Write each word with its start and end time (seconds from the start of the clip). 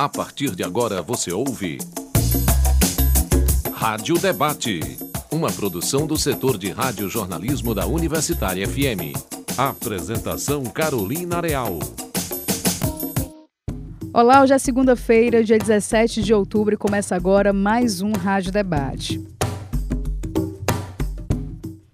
A 0.00 0.08
partir 0.08 0.54
de 0.56 0.64
agora 0.64 1.02
você 1.02 1.30
ouve. 1.30 1.76
Rádio 3.74 4.18
Debate. 4.18 4.80
Uma 5.30 5.52
produção 5.52 6.06
do 6.06 6.16
setor 6.16 6.56
de 6.56 6.70
rádio-jornalismo 6.70 7.74
da 7.74 7.86
Universitária 7.86 8.66
FM. 8.66 9.12
Apresentação 9.58 10.64
Carolina 10.64 11.42
Real. 11.42 11.78
Olá, 14.14 14.42
hoje 14.42 14.54
é 14.54 14.58
segunda-feira, 14.58 15.44
dia 15.44 15.58
17 15.58 16.22
de 16.22 16.32
outubro, 16.32 16.72
e 16.72 16.78
começa 16.78 17.14
agora 17.14 17.52
mais 17.52 18.00
um 18.00 18.12
Rádio 18.12 18.52
Debate. 18.52 19.22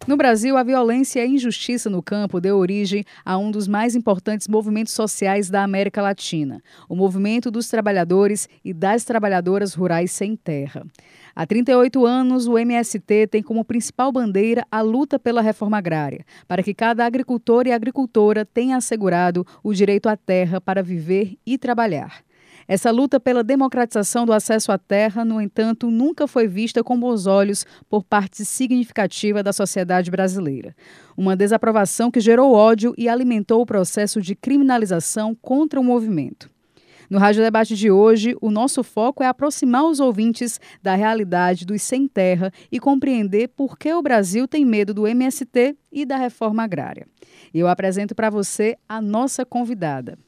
No 0.07 0.16
Brasil, 0.16 0.57
a 0.57 0.62
violência 0.62 1.18
e 1.18 1.22
a 1.25 1.27
injustiça 1.27 1.91
no 1.91 2.00
campo 2.00 2.41
deu 2.41 2.57
origem 2.59 3.04
a 3.25 3.36
um 3.36 3.50
dos 3.50 3.66
mais 3.66 3.96
importantes 3.96 4.46
movimentos 4.46 4.93
sociais 4.93 5.50
da 5.50 5.64
América 5.64 6.00
Latina, 6.00 6.62
o 6.89 6.94
movimento 6.94 7.50
dos 7.50 7.68
trabalhadores 7.68 8.49
e 8.64 8.72
das 8.72 9.03
trabalhadoras 9.03 9.75
rurais 9.75 10.13
sem 10.13 10.36
terra. 10.36 10.86
Há 11.35 11.44
38 11.44 12.07
anos, 12.07 12.46
o 12.46 12.57
MST 12.57 13.27
tem 13.27 13.43
como 13.43 13.64
principal 13.64 14.13
bandeira 14.13 14.64
a 14.71 14.80
luta 14.80 15.18
pela 15.18 15.43
reforma 15.43 15.79
agrária, 15.79 16.25
para 16.46 16.63
que 16.63 16.72
cada 16.72 17.04
agricultor 17.04 17.66
e 17.66 17.72
agricultora 17.72 18.44
tenha 18.44 18.77
assegurado 18.77 19.44
o 19.61 19.75
direito 19.75 20.08
à 20.08 20.16
terra 20.16 20.61
para 20.61 20.85
viver 20.85 21.36
e 21.44 21.58
trabalhar. 21.58 22.25
Essa 22.68 22.90
luta 22.90 23.20
pela 23.20 23.44
democratização 23.44 24.26
do 24.26 24.32
acesso 24.32 24.72
à 24.72 24.79
terra, 24.79 25.24
no 25.24 25.40
entanto, 25.40 25.90
nunca 25.90 26.26
foi 26.26 26.48
vista 26.48 26.82
com 26.82 26.98
bons 26.98 27.26
olhos 27.26 27.64
por 27.88 28.02
parte 28.02 28.44
significativa 28.44 29.43
da 29.43 29.52
sociedade 29.52 30.11
brasileira. 30.11 30.74
Uma 31.16 31.36
desaprovação 31.36 32.10
que 32.10 32.19
gerou 32.19 32.52
ódio 32.52 32.92
e 32.98 33.08
alimentou 33.08 33.60
o 33.60 33.66
processo 33.66 34.20
de 34.20 34.34
criminalização 34.34 35.34
contra 35.34 35.78
o 35.78 35.84
movimento. 35.84 36.50
No 37.08 37.20
Rádio 37.20 37.41
Debate 37.41 37.77
de 37.77 37.88
hoje, 37.88 38.36
o 38.41 38.50
nosso 38.50 38.82
foco 38.82 39.22
é 39.22 39.28
aproximar 39.28 39.84
os 39.84 40.00
ouvintes 40.00 40.58
da 40.82 40.96
realidade 40.96 41.64
dos 41.64 41.82
sem 41.82 42.08
terra 42.08 42.50
e 42.70 42.80
compreender 42.80 43.48
por 43.48 43.78
que 43.78 43.92
o 43.94 44.02
Brasil 44.02 44.48
tem 44.48 44.64
medo 44.64 44.92
do 44.92 45.06
MST 45.06 45.76
e 45.92 46.04
da 46.04 46.16
reforma 46.16 46.64
agrária. 46.64 47.06
Eu 47.54 47.69
apresento 47.69 48.12
para 48.12 48.28
você 48.28 48.76
a 48.88 49.00
nossa 49.00 49.46
convidada. 49.46 50.19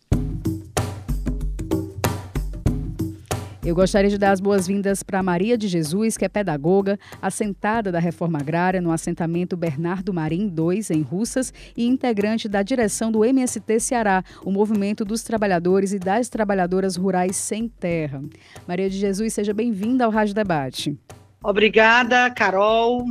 Eu 3.69 3.75
gostaria 3.75 4.09
de 4.09 4.17
dar 4.17 4.31
as 4.31 4.41
boas-vindas 4.41 5.03
para 5.03 5.23
Maria 5.23 5.59
de 5.59 5.69
Jesus, 5.69 6.17
que 6.17 6.25
é 6.25 6.29
pedagoga, 6.31 6.99
assentada 7.21 7.93
da 7.93 7.99
Reforma 7.99 8.39
Agrária 8.39 8.81
no 8.81 8.91
assentamento 8.91 9.59
Bernardo 9.59 10.11
Marim 10.11 10.49
2, 10.49 10.91
em 10.91 11.03
Russas, 11.03 11.53
e 11.77 11.87
integrante 11.87 12.49
da 12.49 12.63
direção 12.63 13.13
do 13.13 13.23
MST 13.23 13.79
Ceará, 13.79 14.25
o 14.43 14.51
Movimento 14.51 15.05
dos 15.05 15.23
Trabalhadores 15.23 15.93
e 15.93 15.99
das 15.99 16.31
Trabalhadoras 16.31 16.97
Rurais 16.97 17.37
Sem 17.37 17.69
Terra. 17.69 18.23
Maria 18.67 18.89
de 18.89 18.97
Jesus, 18.97 19.35
seja 19.35 19.53
bem-vinda 19.53 20.07
ao 20.07 20.11
Rádio 20.11 20.33
Debate. 20.33 20.99
Obrigada, 21.45 22.31
Carol. 22.31 23.05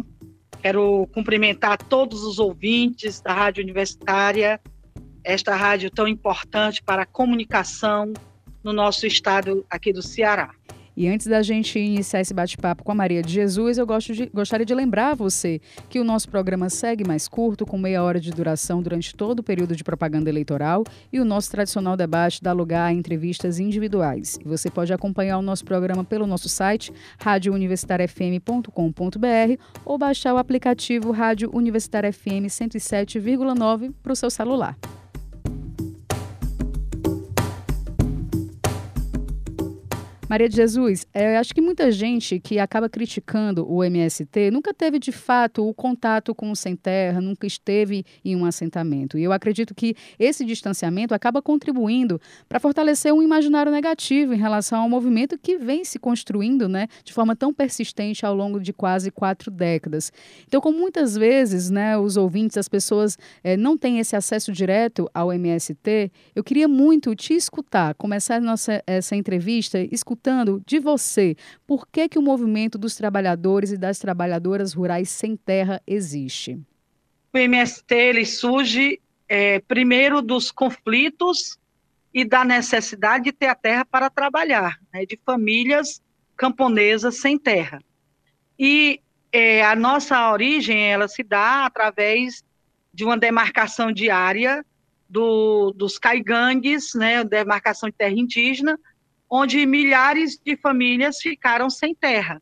Quero 0.60 1.08
cumprimentar 1.14 1.78
todos 1.78 2.24
os 2.24 2.40
ouvintes 2.40 3.22
da 3.22 3.32
Rádio 3.32 3.64
Universitária, 3.64 4.60
esta 5.24 5.56
rádio 5.56 5.92
tão 5.92 6.08
importante 6.08 6.82
para 6.82 7.04
a 7.04 7.06
comunicação 7.06 8.12
no 8.68 8.74
nosso 8.74 9.08
estado 9.08 9.66
aqui 9.70 9.94
do 9.94 10.02
Ceará. 10.02 10.50
E 10.96 11.08
antes 11.08 11.28
da 11.28 11.44
gente 11.44 11.80
iniciar 11.80 12.22
esse 12.22 12.34
bate-papo 12.34 12.84
com 12.84 12.92
a 12.92 12.96
Maria 12.96 13.22
de 13.22 13.32
Jesus, 13.32 13.78
eu 13.78 13.86
de, 13.86 14.32
gostaria 14.34 14.66
de 14.66 14.74
lembrar 14.74 15.16
você 15.16 15.62
que 15.88 16.00
o 16.00 16.04
nosso 16.04 16.28
programa 16.28 16.70
segue 16.70 17.08
mais 17.08 17.30
curto, 17.30 17.68
com 17.68 17.78
meia 17.78 18.04
hora 18.04 18.20
de 18.20 18.32
duração 18.32 18.82
durante 18.82 19.16
todo 19.16 19.40
o 19.40 19.44
período 19.44 19.76
de 19.76 19.84
propaganda 19.84 20.28
eleitoral, 20.28 20.84
e 21.14 21.20
o 21.20 21.26
nosso 21.26 21.52
tradicional 21.52 21.96
debate 21.96 22.42
dá 22.44 22.52
lugar 22.52 22.88
a 22.88 22.92
entrevistas 22.92 23.60
individuais. 23.60 24.40
Você 24.44 24.72
pode 24.72 24.92
acompanhar 24.92 25.38
o 25.38 25.44
nosso 25.44 25.64
programa 25.64 26.04
pelo 26.04 26.26
nosso 26.28 26.50
site, 26.50 26.92
radiouniversitariafm.com.br, 27.20 29.62
ou 29.86 30.00
baixar 30.00 30.34
o 30.34 30.38
aplicativo 30.38 31.12
Rádio 31.12 31.52
Universitária 31.54 32.12
FM 32.12 32.50
107,9 32.50 33.94
para 34.02 34.14
o 34.14 34.16
seu 34.16 34.32
celular. 34.32 34.76
Maria 40.30 40.50
de 40.50 40.58
Jesus, 40.58 41.08
é, 41.14 41.36
eu 41.36 41.40
acho 41.40 41.56
que 41.56 41.62
muita 41.62 41.90
gente 41.90 42.38
que 42.38 42.60
acaba 42.60 42.90
criticando 42.90 43.66
o 43.66 43.82
MST 43.82 44.52
nunca 44.52 44.74
teve 44.74 45.00
de 45.00 45.14
fato 45.14 45.66
o 45.66 45.74
contato 45.74 46.36
com 46.36 46.52
o 46.52 46.56
sem 46.56 46.76
terra, 46.76 47.22
nunca 47.22 47.48
esteve 47.48 48.04
em 48.26 48.36
um 48.36 48.44
assentamento. 48.44 49.18
E 49.18 49.24
eu 49.24 49.32
acredito 49.32 49.74
que 49.74 49.96
esse 50.20 50.44
distanciamento 50.44 51.14
acaba 51.14 51.42
contribuindo 51.42 52.20
para 52.50 52.60
fortalecer 52.60 53.14
um 53.14 53.24
imaginário 53.24 53.72
negativo 53.72 54.34
em 54.34 54.38
relação 54.38 54.82
ao 54.82 54.90
movimento 54.90 55.38
que 55.38 55.58
vem 55.58 55.86
se 55.86 55.98
construindo 55.98 56.68
né, 56.68 56.90
de 57.06 57.14
forma 57.14 57.34
tão 57.34 57.54
persistente 57.54 58.26
ao 58.26 58.36
longo 58.36 58.60
de 58.60 58.74
quase 58.74 59.10
quatro 59.10 59.50
décadas. 59.50 60.12
Então, 60.46 60.60
como 60.60 60.78
muitas 60.78 61.16
vezes 61.16 61.70
né, 61.70 61.98
os 61.98 62.18
ouvintes, 62.18 62.58
as 62.58 62.68
pessoas 62.68 63.18
é, 63.42 63.56
não 63.56 63.78
têm 63.78 64.00
esse 64.00 64.14
acesso 64.14 64.52
direto 64.52 65.10
ao 65.14 65.32
MST, 65.32 66.12
eu 66.36 66.44
queria 66.44 66.68
muito 66.68 67.16
te 67.16 67.34
escutar, 67.34 67.96
começar 67.96 68.42
nossa, 68.42 68.84
essa 68.86 69.16
entrevista 69.16 69.80
escutando 69.80 70.17
escutando 70.18 70.62
de 70.66 70.80
você 70.80 71.36
por 71.66 71.88
que, 71.88 72.10
que 72.10 72.18
o 72.18 72.22
movimento 72.22 72.78
dos 72.78 72.96
trabalhadores 72.96 73.72
e 73.72 73.78
das 73.78 74.00
trabalhadoras 74.00 74.74
rurais 74.74 75.10
sem 75.10 75.38
terra 75.38 75.82
existe. 75.86 76.60
O 77.32 77.38
MST 77.38 77.94
ele 77.94 78.26
surge 78.26 79.00
é, 79.30 79.60
primeiro 79.60 80.22
dos 80.22 80.52
conflitos 80.52 81.58
e 82.14 82.26
da 82.26 82.44
necessidade 82.44 83.26
de 83.26 83.32
ter 83.32 83.48
a 83.48 83.56
terra 83.56 83.86
para 83.86 84.10
trabalhar, 84.10 84.80
né, 84.92 85.06
de 85.06 85.20
famílias 85.24 86.02
camponesas 86.36 87.18
sem 87.18 87.38
terra. 87.38 87.80
E 88.58 89.00
é, 89.32 89.64
a 89.64 89.76
nossa 89.76 90.32
origem 90.32 90.82
ela 90.82 91.08
se 91.08 91.22
dá 91.22 91.66
através 91.66 92.44
de 92.92 93.04
uma 93.04 93.18
demarcação 93.18 93.92
diária 93.92 94.66
do, 95.08 95.72
dos 95.74 96.00
caigangues, 96.00 96.94
né, 96.96 97.24
demarcação 97.24 97.90
de 97.90 97.96
terra 97.96 98.16
indígena, 98.16 98.80
onde 99.30 99.66
milhares 99.66 100.38
de 100.38 100.56
famílias 100.56 101.20
ficaram 101.20 101.70
sem 101.70 101.94
terra. 101.94 102.42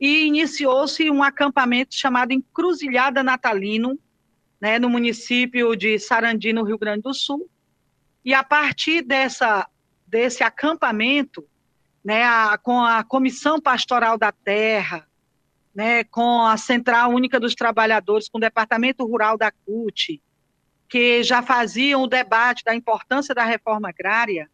E 0.00 0.26
iniciou-se 0.26 1.10
um 1.10 1.22
acampamento 1.22 1.94
chamado 1.94 2.32
Encruzilhada 2.32 3.22
Natalino, 3.22 3.98
né, 4.60 4.78
no 4.78 4.88
município 4.88 5.74
de 5.76 5.98
Sarandi, 5.98 6.52
no 6.52 6.64
Rio 6.64 6.78
Grande 6.78 7.02
do 7.02 7.14
Sul. 7.14 7.48
E 8.24 8.32
a 8.32 8.42
partir 8.42 9.02
dessa, 9.02 9.68
desse 10.06 10.42
acampamento, 10.42 11.46
né, 12.02 12.24
a, 12.24 12.58
com 12.58 12.82
a 12.82 13.04
Comissão 13.04 13.60
Pastoral 13.60 14.16
da 14.16 14.32
Terra, 14.32 15.06
né, 15.74 16.04
com 16.04 16.42
a 16.42 16.56
Central 16.56 17.10
Única 17.10 17.38
dos 17.40 17.54
Trabalhadores, 17.54 18.28
com 18.28 18.38
o 18.38 18.40
Departamento 18.40 19.04
Rural 19.04 19.36
da 19.36 19.50
CUT, 19.50 20.22
que 20.88 21.22
já 21.22 21.42
faziam 21.42 22.02
o 22.02 22.06
debate 22.06 22.62
da 22.64 22.74
importância 22.74 23.34
da 23.34 23.44
reforma 23.44 23.88
agrária, 23.88 24.48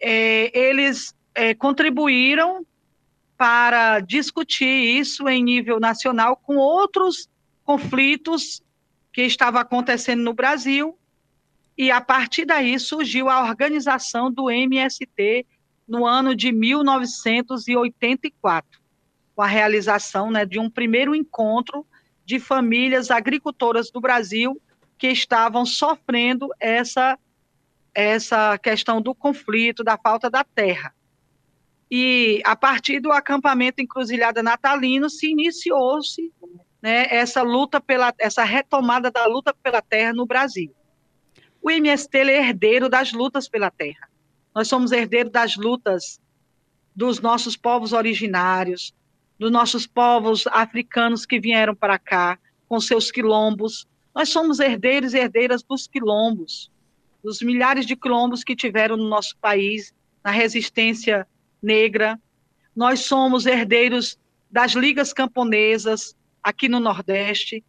é, 0.00 0.58
eles 0.58 1.14
é, 1.34 1.54
contribuíram 1.54 2.64
para 3.36 4.00
discutir 4.00 4.98
isso 4.98 5.28
em 5.28 5.42
nível 5.42 5.78
nacional 5.78 6.36
com 6.36 6.56
outros 6.56 7.28
conflitos 7.64 8.62
que 9.12 9.20
estavam 9.22 9.60
acontecendo 9.60 10.22
no 10.22 10.32
Brasil, 10.32 10.98
e 11.76 11.90
a 11.90 12.00
partir 12.00 12.46
daí 12.46 12.78
surgiu 12.78 13.28
a 13.28 13.42
organização 13.42 14.32
do 14.32 14.48
MST 14.50 15.44
no 15.86 16.06
ano 16.06 16.34
de 16.34 16.50
1984, 16.50 18.80
com 19.34 19.42
a 19.42 19.46
realização 19.46 20.30
né, 20.30 20.46
de 20.46 20.58
um 20.58 20.70
primeiro 20.70 21.14
encontro 21.14 21.86
de 22.24 22.40
famílias 22.40 23.10
agricultoras 23.10 23.90
do 23.90 24.00
Brasil 24.00 24.58
que 24.98 25.08
estavam 25.08 25.66
sofrendo 25.66 26.48
essa 26.58 27.18
essa 27.96 28.58
questão 28.58 29.00
do 29.00 29.14
conflito, 29.14 29.82
da 29.82 29.96
falta 29.96 30.28
da 30.28 30.44
terra. 30.44 30.94
E 31.90 32.42
a 32.44 32.54
partir 32.54 33.00
do 33.00 33.10
acampamento 33.10 33.80
Encruzilhada 33.80 34.42
Natalino 34.42 35.08
se 35.08 35.30
iniciou-se 35.30 36.30
né, 36.82 37.06
essa 37.08 37.40
luta 37.40 37.80
pela 37.80 38.12
essa 38.18 38.44
retomada 38.44 39.10
da 39.10 39.24
luta 39.24 39.54
pela 39.62 39.80
terra 39.80 40.12
no 40.12 40.26
Brasil. 40.26 40.74
O 41.62 41.70
MST 41.70 42.18
é 42.18 42.38
herdeiro 42.38 42.90
das 42.90 43.12
lutas 43.12 43.48
pela 43.48 43.70
terra. 43.70 44.10
Nós 44.54 44.68
somos 44.68 44.92
herdeiros 44.92 45.32
das 45.32 45.56
lutas 45.56 46.20
dos 46.94 47.18
nossos 47.18 47.56
povos 47.56 47.94
originários, 47.94 48.94
dos 49.38 49.50
nossos 49.50 49.86
povos 49.86 50.46
africanos 50.48 51.24
que 51.24 51.40
vieram 51.40 51.74
para 51.74 51.98
cá 51.98 52.38
com 52.68 52.78
seus 52.78 53.10
quilombos. 53.10 53.88
Nós 54.14 54.28
somos 54.28 54.60
herdeiros 54.60 55.14
e 55.14 55.18
herdeiras 55.18 55.62
dos 55.62 55.86
quilombos 55.86 56.70
dos 57.26 57.42
milhares 57.42 57.84
de 57.84 57.96
quilombos 57.96 58.44
que 58.44 58.54
tiveram 58.54 58.96
no 58.96 59.08
nosso 59.08 59.36
país 59.38 59.92
na 60.22 60.30
resistência 60.30 61.26
negra. 61.60 62.16
Nós 62.74 63.00
somos 63.00 63.46
herdeiros 63.46 64.16
das 64.48 64.74
ligas 64.74 65.12
camponesas 65.12 66.14
aqui 66.40 66.68
no 66.68 66.78
Nordeste. 66.78 67.64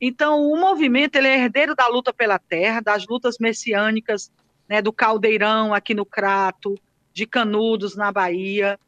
Então, 0.00 0.40
o 0.48 0.56
movimento 0.56 1.16
ele 1.16 1.26
é 1.26 1.36
herdeiro 1.36 1.74
da 1.74 1.88
luta 1.88 2.12
pela 2.12 2.38
terra, 2.38 2.80
das 2.80 3.04
lutas 3.08 3.38
messiânicas, 3.40 4.30
né, 4.68 4.80
do 4.80 4.92
caldeirão 4.92 5.74
aqui 5.74 5.94
no 5.94 6.06
Crato, 6.06 6.78
de 7.12 7.26
Canudos, 7.26 7.96
na 7.96 8.12
Bahia. 8.12 8.78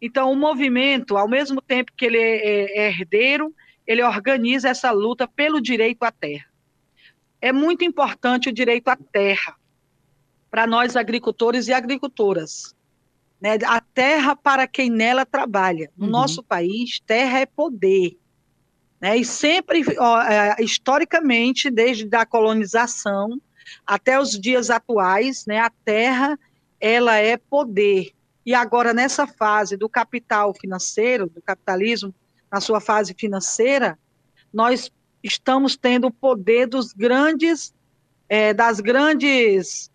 Então, 0.00 0.30
o 0.30 0.36
movimento, 0.36 1.16
ao 1.16 1.28
mesmo 1.28 1.60
tempo 1.60 1.90
que 1.96 2.06
ele 2.06 2.18
é, 2.18 2.78
é 2.78 2.88
herdeiro, 2.90 3.52
ele 3.84 4.04
organiza 4.04 4.68
essa 4.68 4.92
luta 4.92 5.26
pelo 5.26 5.60
direito 5.60 6.04
à 6.04 6.12
terra. 6.12 6.47
É 7.40 7.52
muito 7.52 7.84
importante 7.84 8.48
o 8.48 8.52
direito 8.52 8.88
à 8.88 8.96
terra 8.96 9.56
para 10.50 10.66
nós 10.66 10.96
agricultores 10.96 11.68
e 11.68 11.72
agricultoras. 11.72 12.74
Né? 13.40 13.58
A 13.66 13.80
terra 13.80 14.34
para 14.34 14.66
quem 14.66 14.90
nela 14.90 15.24
trabalha. 15.24 15.90
No 15.96 16.06
uhum. 16.06 16.12
nosso 16.12 16.42
país, 16.42 17.00
terra 17.06 17.40
é 17.40 17.46
poder. 17.46 18.18
Né? 19.00 19.18
E 19.18 19.24
sempre, 19.24 19.84
ó, 19.98 20.20
é, 20.22 20.56
historicamente, 20.58 21.70
desde 21.70 22.08
a 22.16 22.26
colonização 22.26 23.40
até 23.86 24.18
os 24.18 24.30
dias 24.38 24.70
atuais, 24.70 25.44
né, 25.46 25.58
a 25.58 25.70
terra 25.84 26.38
ela 26.80 27.16
é 27.16 27.36
poder. 27.36 28.12
E 28.44 28.54
agora, 28.54 28.94
nessa 28.94 29.26
fase 29.26 29.76
do 29.76 29.88
capital 29.88 30.54
financeiro, 30.54 31.28
do 31.28 31.42
capitalismo, 31.42 32.14
na 32.50 32.60
sua 32.60 32.80
fase 32.80 33.14
financeira, 33.14 33.98
nós 34.52 34.90
estamos 35.22 35.76
tendo 35.76 36.08
o 36.08 36.12
poder 36.12 36.66
dos 36.66 36.92
grandes, 36.92 37.74
é, 38.28 38.52
das 38.54 38.80
grandes 38.80 39.90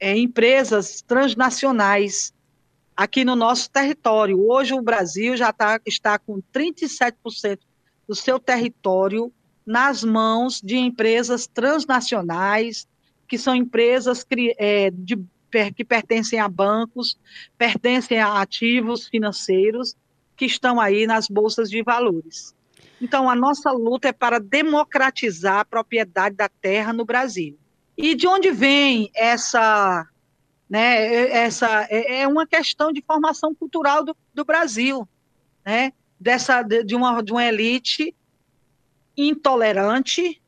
é, 0.00 0.16
empresas 0.16 1.02
transnacionais 1.02 2.32
aqui 2.96 3.24
no 3.24 3.36
nosso 3.36 3.70
território. 3.70 4.40
Hoje 4.40 4.74
o 4.74 4.82
Brasil 4.82 5.36
já 5.36 5.52
tá, 5.52 5.80
está 5.86 6.18
com 6.18 6.42
37% 6.52 7.60
do 8.08 8.14
seu 8.14 8.38
território 8.38 9.32
nas 9.64 10.02
mãos 10.02 10.60
de 10.60 10.76
empresas 10.76 11.46
transnacionais, 11.46 12.88
que 13.28 13.36
são 13.36 13.54
empresas 13.54 14.24
que, 14.24 14.54
é, 14.58 14.90
de, 14.90 15.18
que 15.76 15.84
pertencem 15.84 16.40
a 16.40 16.48
bancos, 16.48 17.18
pertencem 17.56 18.18
a 18.18 18.40
ativos 18.40 19.06
financeiros, 19.06 19.94
que 20.36 20.46
estão 20.46 20.80
aí 20.80 21.06
nas 21.06 21.28
bolsas 21.28 21.68
de 21.68 21.82
valores. 21.82 22.54
Então, 23.00 23.30
a 23.30 23.34
nossa 23.34 23.70
luta 23.70 24.08
é 24.08 24.12
para 24.12 24.40
democratizar 24.40 25.60
a 25.60 25.64
propriedade 25.64 26.34
da 26.34 26.48
terra 26.48 26.92
no 26.92 27.04
Brasil. 27.04 27.58
E 27.96 28.14
de 28.14 28.26
onde 28.26 28.50
vem 28.50 29.10
essa. 29.14 30.06
Né, 30.68 31.30
essa 31.30 31.86
é, 31.88 32.20
é 32.20 32.28
uma 32.28 32.46
questão 32.46 32.92
de 32.92 33.02
formação 33.02 33.54
cultural 33.54 34.04
do, 34.04 34.14
do 34.34 34.44
Brasil, 34.44 35.08
né, 35.64 35.94
dessa, 36.20 36.62
de, 36.62 36.94
uma, 36.94 37.22
de 37.22 37.32
uma 37.32 37.42
elite 37.42 38.14
intolerante, 39.16 40.42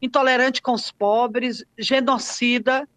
intolerante 0.00 0.62
com 0.62 0.72
os 0.72 0.90
pobres, 0.90 1.62
genocida, 1.78 2.88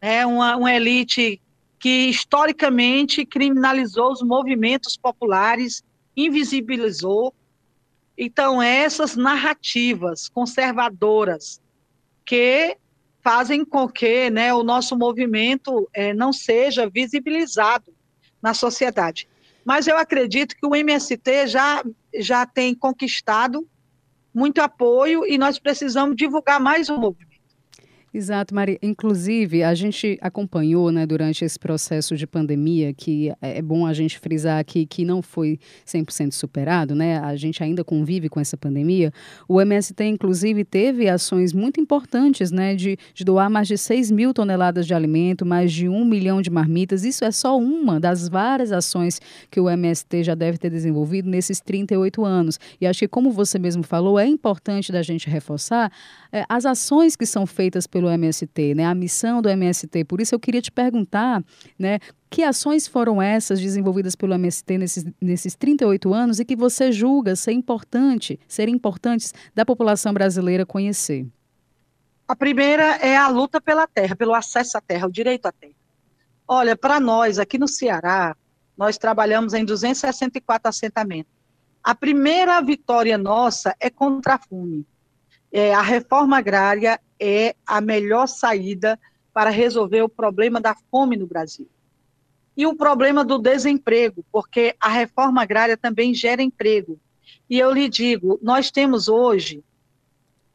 né, 0.00 0.24
uma, 0.24 0.56
uma 0.56 0.72
elite 0.72 1.42
que 1.80 2.08
historicamente 2.08 3.24
criminalizou 3.24 4.12
os 4.12 4.22
movimentos 4.22 4.96
populares, 4.96 5.82
invisibilizou. 6.16 7.34
Então, 8.22 8.60
essas 8.60 9.16
narrativas 9.16 10.28
conservadoras 10.28 11.58
que 12.22 12.76
fazem 13.22 13.64
com 13.64 13.88
que 13.88 14.28
né, 14.28 14.52
o 14.52 14.62
nosso 14.62 14.94
movimento 14.94 15.88
é, 15.94 16.12
não 16.12 16.30
seja 16.30 16.86
visibilizado 16.86 17.94
na 18.42 18.52
sociedade. 18.52 19.26
Mas 19.64 19.86
eu 19.86 19.96
acredito 19.96 20.54
que 20.54 20.66
o 20.66 20.76
MST 20.76 21.46
já, 21.46 21.82
já 22.14 22.44
tem 22.44 22.74
conquistado 22.74 23.66
muito 24.34 24.60
apoio 24.60 25.24
e 25.26 25.38
nós 25.38 25.58
precisamos 25.58 26.14
divulgar 26.14 26.60
mais 26.60 26.90
o 26.90 26.98
movimento. 26.98 27.29
Exato, 28.12 28.52
Maria. 28.52 28.76
Inclusive, 28.82 29.62
a 29.62 29.72
gente 29.72 30.18
acompanhou 30.20 30.90
né, 30.90 31.06
durante 31.06 31.44
esse 31.44 31.56
processo 31.56 32.16
de 32.16 32.26
pandemia, 32.26 32.92
que 32.92 33.30
é, 33.40 33.58
é 33.58 33.62
bom 33.62 33.86
a 33.86 33.92
gente 33.92 34.18
frisar 34.18 34.58
aqui 34.58 34.84
que 34.84 35.04
não 35.04 35.22
foi 35.22 35.60
100% 35.86 36.32
superado, 36.32 36.92
né? 36.92 37.20
A 37.20 37.36
gente 37.36 37.62
ainda 37.62 37.84
convive 37.84 38.28
com 38.28 38.40
essa 38.40 38.56
pandemia. 38.56 39.12
O 39.46 39.60
MST, 39.60 40.02
inclusive, 40.02 40.64
teve 40.64 41.08
ações 41.08 41.52
muito 41.52 41.80
importantes, 41.80 42.50
né? 42.50 42.74
De, 42.74 42.98
de 43.14 43.24
doar 43.24 43.48
mais 43.48 43.68
de 43.68 43.78
6 43.78 44.10
mil 44.10 44.34
toneladas 44.34 44.88
de 44.88 44.94
alimento, 44.94 45.46
mais 45.46 45.72
de 45.72 45.88
um 45.88 46.04
milhão 46.04 46.42
de 46.42 46.50
marmitas. 46.50 47.04
Isso 47.04 47.24
é 47.24 47.30
só 47.30 47.56
uma 47.56 48.00
das 48.00 48.28
várias 48.28 48.72
ações 48.72 49.20
que 49.48 49.60
o 49.60 49.70
MST 49.70 50.24
já 50.24 50.34
deve 50.34 50.58
ter 50.58 50.70
desenvolvido 50.70 51.30
nesses 51.30 51.60
38 51.60 52.24
anos. 52.24 52.58
E 52.80 52.88
acho 52.88 52.98
que, 52.98 53.08
como 53.08 53.30
você 53.30 53.56
mesmo 53.56 53.84
falou, 53.84 54.18
é 54.18 54.26
importante 54.26 54.90
da 54.90 55.00
gente 55.00 55.30
reforçar 55.30 55.92
é, 56.32 56.44
as 56.48 56.66
ações 56.66 57.14
que 57.14 57.24
são 57.24 57.46
feitas 57.46 57.86
pelo 57.86 57.99
MST, 58.08 58.74
né, 58.74 58.84
a 58.84 58.94
missão 58.94 59.42
do 59.42 59.48
MST. 59.48 60.04
Por 60.04 60.20
isso 60.20 60.34
eu 60.34 60.40
queria 60.40 60.62
te 60.62 60.70
perguntar, 60.70 61.42
né, 61.78 61.98
que 62.30 62.42
ações 62.42 62.86
foram 62.86 63.20
essas 63.20 63.60
desenvolvidas 63.60 64.14
pelo 64.14 64.34
MST 64.34 64.78
nesses, 64.78 65.04
nesses 65.20 65.54
38 65.54 66.14
anos 66.14 66.38
e 66.38 66.44
que 66.44 66.54
você 66.54 66.92
julga 66.92 67.34
ser 67.34 67.52
importante, 67.52 68.38
serem 68.46 68.74
importantes 68.74 69.34
da 69.54 69.66
população 69.66 70.14
brasileira 70.14 70.64
conhecer? 70.64 71.26
A 72.28 72.36
primeira 72.36 72.96
é 72.96 73.16
a 73.16 73.26
luta 73.28 73.60
pela 73.60 73.86
terra, 73.88 74.14
pelo 74.14 74.34
acesso 74.34 74.78
à 74.78 74.80
terra, 74.80 75.08
o 75.08 75.12
direito 75.12 75.46
à 75.46 75.52
terra. 75.52 75.74
Olha, 76.46 76.76
para 76.76 77.00
nós 77.00 77.38
aqui 77.38 77.58
no 77.58 77.66
Ceará, 77.66 78.36
nós 78.76 78.96
trabalhamos 78.96 79.52
em 79.52 79.64
264 79.64 80.68
assentamentos. 80.68 81.32
A 81.82 81.94
primeira 81.94 82.60
vitória 82.60 83.18
nossa 83.18 83.74
é 83.80 83.90
contra 83.90 84.34
a 84.34 84.38
FUNE 84.38 84.86
é, 85.52 85.74
a 85.74 85.82
reforma 85.82 86.38
agrária 86.38 87.00
é 87.18 87.54
a 87.66 87.80
melhor 87.80 88.26
saída 88.26 88.98
para 89.32 89.50
resolver 89.50 90.02
o 90.02 90.08
problema 90.08 90.60
da 90.60 90.74
fome 90.90 91.16
no 91.16 91.26
Brasil. 91.26 91.68
E 92.56 92.66
o 92.66 92.74
problema 92.74 93.24
do 93.24 93.38
desemprego, 93.38 94.24
porque 94.30 94.74
a 94.80 94.88
reforma 94.88 95.42
agrária 95.42 95.76
também 95.76 96.12
gera 96.14 96.42
emprego. 96.42 96.98
E 97.48 97.58
eu 97.58 97.70
lhe 97.72 97.88
digo, 97.88 98.38
nós 98.42 98.70
temos 98.70 99.08
hoje 99.08 99.62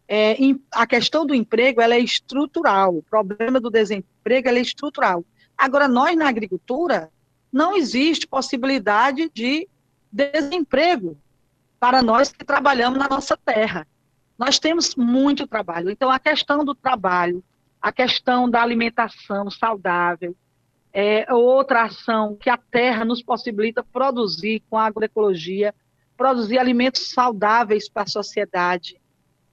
é, 0.08 0.38
a 0.72 0.86
questão 0.86 1.26
do 1.26 1.34
emprego 1.34 1.82
ela 1.82 1.96
é 1.96 2.00
estrutural, 2.00 2.96
o 2.96 3.04
problema 3.04 3.60
do 3.60 3.72
desemprego 3.72 4.50
é 4.50 4.60
estrutural. 4.60 5.26
Agora, 5.58 5.88
nós 5.88 6.16
na 6.16 6.28
agricultura, 6.28 7.10
não 7.52 7.76
existe 7.76 8.28
possibilidade 8.28 9.32
de 9.34 9.68
desemprego 10.12 11.18
para 11.80 12.02
nós 12.02 12.32
que 12.32 12.46
trabalhamos 12.46 13.00
na 13.00 13.08
nossa 13.08 13.38
terra. 13.38 13.88
Nós 14.38 14.60
temos 14.60 14.96
muito 14.96 15.48
trabalho. 15.48 15.90
Então, 15.90 16.10
a 16.10 16.20
questão 16.20 16.64
do 16.64 16.76
trabalho, 16.76 17.44
a 17.82 17.92
questão 17.92 18.50
da 18.50 18.62
alimentação 18.62 19.50
saudável, 19.50 20.36
é 20.94 21.32
outra 21.34 21.84
ação 21.84 22.36
que 22.36 22.50
a 22.50 22.58
terra 22.58 23.04
nos 23.04 23.22
possibilita 23.22 23.84
produzir 23.84 24.63
com 24.70 24.77
a 24.77 24.86
agroecologia, 24.86 25.74
produzir 26.15 26.58
alimentos 26.58 27.10
saudáveis 27.10 27.89
para 27.89 28.04
a 28.04 28.08
sociedade. 28.08 29.00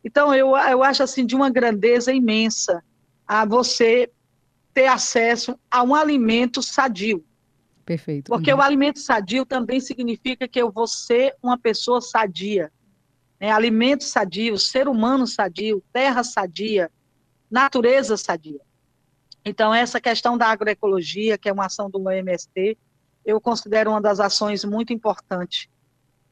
Então, 0.05 0.35
eu, 0.35 0.57
eu 0.57 0.83
acho 0.83 1.03
assim 1.03 1.25
de 1.25 1.35
uma 1.35 1.51
grandeza 1.51 2.12
imensa 2.12 2.83
a 3.27 3.45
você 3.45 4.11
ter 4.75 4.87
acesso 4.87 5.59
a 5.71 5.83
um 5.83 5.95
alimento 5.95 6.62
sadio. 6.62 7.25
Perfeito. 7.85 8.29
Porque 8.31 8.53
uhum. 8.53 8.59
o 8.59 8.62
alimento 8.62 8.99
sadio 8.99 9.45
também 9.45 9.81
significa 9.81 10.47
que 10.49 10.61
eu 10.61 10.71
vou 10.71 10.87
ser 10.87 11.35
uma 11.43 11.59
pessoa 11.59 12.01
sadia 12.01 12.73
né, 13.43 13.51
alimento 13.51 14.05
sadio, 14.05 14.57
ser 14.57 14.87
humano 14.87 15.27
sadio, 15.27 15.83
terra 15.93 16.23
sadia, 16.23 16.89
natureza 17.51 18.17
sadia. 18.17 18.61
Então, 19.45 19.75
essa 19.75 20.01
questão 20.01 20.39
da 20.39 20.47
agroecologia, 20.47 21.37
que 21.37 21.49
é 21.49 21.53
uma 21.53 21.67
ação 21.67 21.91
do 21.91 22.09
MST, 22.09 22.79
eu 23.25 23.41
considero 23.41 23.91
uma 23.91 24.01
das 24.01 24.21
ações 24.21 24.65
muito 24.65 24.93
importantes 24.93 25.69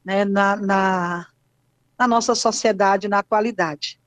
né, 0.05 0.25
na, 0.25 0.55
na, 0.55 1.26
na 1.99 2.07
nossa 2.07 2.37
sociedade 2.37 3.09
na 3.09 3.19
atualidade. 3.19 4.00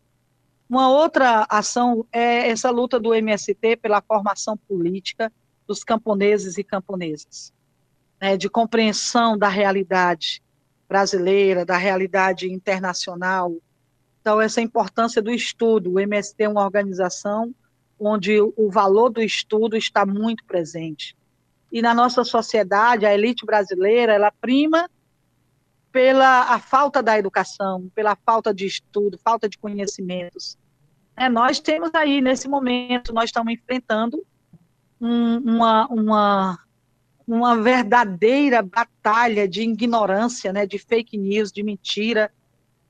Uma 0.70 0.90
outra 0.90 1.46
ação 1.50 2.08
é 2.10 2.50
essa 2.50 2.70
luta 2.70 2.98
do 3.02 3.14
MST 3.14 3.76
pela 3.82 4.02
formação 4.02 4.56
política 4.56 5.32
dos 5.68 5.84
camponeses 5.84 6.58
e 6.58 6.64
camponesas, 6.64 7.54
né, 8.20 8.38
de 8.38 8.50
compreensão 8.50 9.38
da 9.38 9.50
realidade 9.50 10.42
brasileira, 10.94 11.66
da 11.66 11.76
realidade 11.76 12.54
internacional. 12.54 13.52
Então, 14.22 14.40
essa 14.40 14.62
importância 14.62 15.24
do 15.24 15.32
estudo. 15.32 15.94
O 15.94 16.00
MST 16.00 16.44
é 16.44 16.48
uma 16.48 16.64
organização 16.64 17.52
onde 18.00 18.40
o 18.40 18.70
valor 18.70 19.10
do 19.10 19.20
estudo 19.20 19.76
está 19.76 20.06
muito 20.06 20.46
presente. 20.46 21.18
E 21.72 21.82
na 21.82 21.96
nossa 21.96 22.24
sociedade, 22.24 23.08
a 23.08 23.14
elite 23.14 23.44
brasileira, 23.44 24.14
ela 24.14 24.32
prima 24.40 24.88
pela 25.92 26.54
a 26.54 26.60
falta 26.60 27.02
da 27.02 27.18
educação, 27.18 27.90
pela 27.96 28.16
falta 28.16 28.54
de 28.54 28.68
estudo, 28.68 29.18
falta 29.18 29.50
de 29.50 29.58
conhecimentos. 29.58 30.60
É, 31.18 31.28
nós 31.28 31.60
temos 31.60 31.90
aí, 31.96 32.22
nesse 32.22 32.48
momento, 32.48 33.12
nós 33.14 33.26
estamos 33.26 33.52
enfrentando 33.52 34.24
um, 35.02 35.38
uma, 35.38 35.88
uma 35.88 36.60
uma 37.28 37.62
verdadeira 37.62 38.62
batalha 38.62 39.48
de 39.48 39.62
ignorância, 39.62 40.52
né, 40.52 40.66
de 40.66 40.78
fake 40.78 41.18
news, 41.18 41.52
de 41.52 41.64
mentira. 41.64 42.32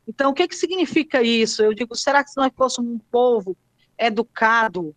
Então, 0.08 0.32
o 0.32 0.34
que, 0.34 0.48
que 0.48 0.56
significa 0.56 1.22
isso? 1.22 1.62
Eu 1.62 1.74
digo, 1.74 1.96
será 1.96 2.24
que 2.24 2.32
se 2.32 2.38
nós 2.38 2.52
fôssemos 2.56 2.92
um 2.92 3.00
povo 3.00 3.56
educado, 3.98 4.96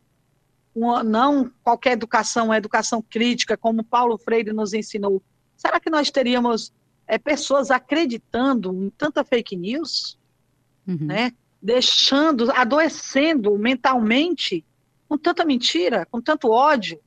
uma, 0.74 1.02
não 1.02 1.50
qualquer 1.62 1.92
educação, 1.92 2.46
uma 2.46 2.56
educação 2.56 3.02
crítica, 3.02 3.56
como 3.56 3.84
Paulo 3.84 4.18
Freire 4.18 4.52
nos 4.52 4.72
ensinou, 4.72 5.22
será 5.56 5.78
que 5.78 5.90
nós 5.90 6.10
teríamos 6.10 6.72
é, 7.06 7.18
pessoas 7.18 7.70
acreditando 7.70 8.72
em 8.74 8.90
tanta 8.90 9.24
fake 9.24 9.56
news? 9.56 10.18
Uhum. 10.86 10.98
Né? 11.00 11.32
Deixando, 11.62 12.50
adoecendo 12.52 13.56
mentalmente 13.58 14.64
com 15.08 15.16
tanta 15.16 15.44
mentira, 15.44 16.06
com 16.06 16.20
tanto 16.20 16.50
ódio. 16.50 17.00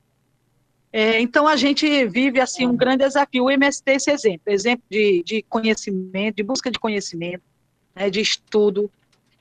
É, 0.92 1.20
então 1.20 1.46
a 1.46 1.56
gente 1.56 2.06
vive 2.06 2.40
assim 2.40 2.66
um 2.66 2.76
grande 2.76 3.04
desafio. 3.04 3.44
O 3.44 3.50
MST 3.50 3.90
esse 3.92 4.10
exemplo, 4.10 4.52
exemplo 4.52 4.84
de, 4.90 5.22
de 5.24 5.42
conhecimento, 5.42 6.36
de 6.36 6.42
busca 6.42 6.70
de 6.70 6.78
conhecimento, 6.78 7.42
né, 7.94 8.10
de 8.10 8.20
estudo, 8.20 8.90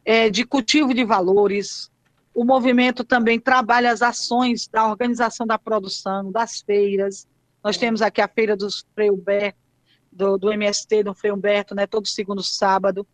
é, 0.06 0.29
de 0.29 0.46
cultivo 0.46 0.94
de 0.94 1.03
valores. 1.03 1.89
O 2.34 2.46
movimento 2.46 3.03
também 3.03 3.39
trabalha 3.39 3.91
as 3.91 4.01
ações 4.01 4.68
da 4.68 4.88
organização 4.88 5.46
da 5.48 5.58
produção, 5.58 6.32
das 6.32 6.62
feiras. 6.62 7.27
Nós 7.63 7.77
temos 7.77 8.01
aqui 8.01 8.22
a 8.22 8.27
feira 8.27 8.56
dos 8.56 8.86
Frei 8.94 9.10
Humberto, 9.10 9.58
do, 10.12 10.38
do 10.38 10.53
MST, 10.53 11.03
do 11.03 11.15
Frei 11.15 11.32
Humberto, 11.32 11.74
né, 11.74 11.88
todo 11.88 12.08
segundo 12.08 12.44
sábado. 12.44 13.06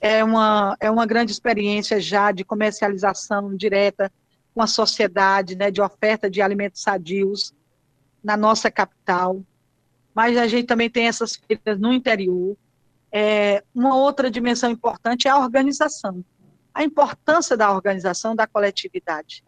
É 0.00 0.22
uma, 0.22 0.76
é 0.80 0.90
uma 0.90 1.06
grande 1.06 1.30
experiência 1.30 2.00
já 2.00 2.32
de 2.32 2.44
comercialização 2.44 3.56
direta 3.56 4.12
com 4.52 4.60
a 4.60 4.66
sociedade, 4.66 5.56
né, 5.56 5.70
de 5.70 5.80
oferta 5.80 6.28
de 6.28 6.42
alimentos 6.42 6.82
sadios 6.82 7.54
na 8.24 8.36
nossa 8.36 8.70
capital, 8.70 9.42
mas 10.14 10.38
a 10.38 10.46
gente 10.46 10.66
também 10.66 10.88
tem 10.88 11.06
essas 11.06 11.36
feiras 11.36 11.78
no 11.78 11.92
interior. 11.92 12.56
É, 13.12 13.62
uma 13.74 13.94
outra 13.94 14.30
dimensão 14.30 14.70
importante 14.70 15.28
é 15.28 15.30
a 15.30 15.38
organização, 15.38 16.24
a 16.72 16.82
importância 16.82 17.56
da 17.56 17.70
organização 17.70 18.34
da 18.34 18.46
coletividade. 18.46 19.44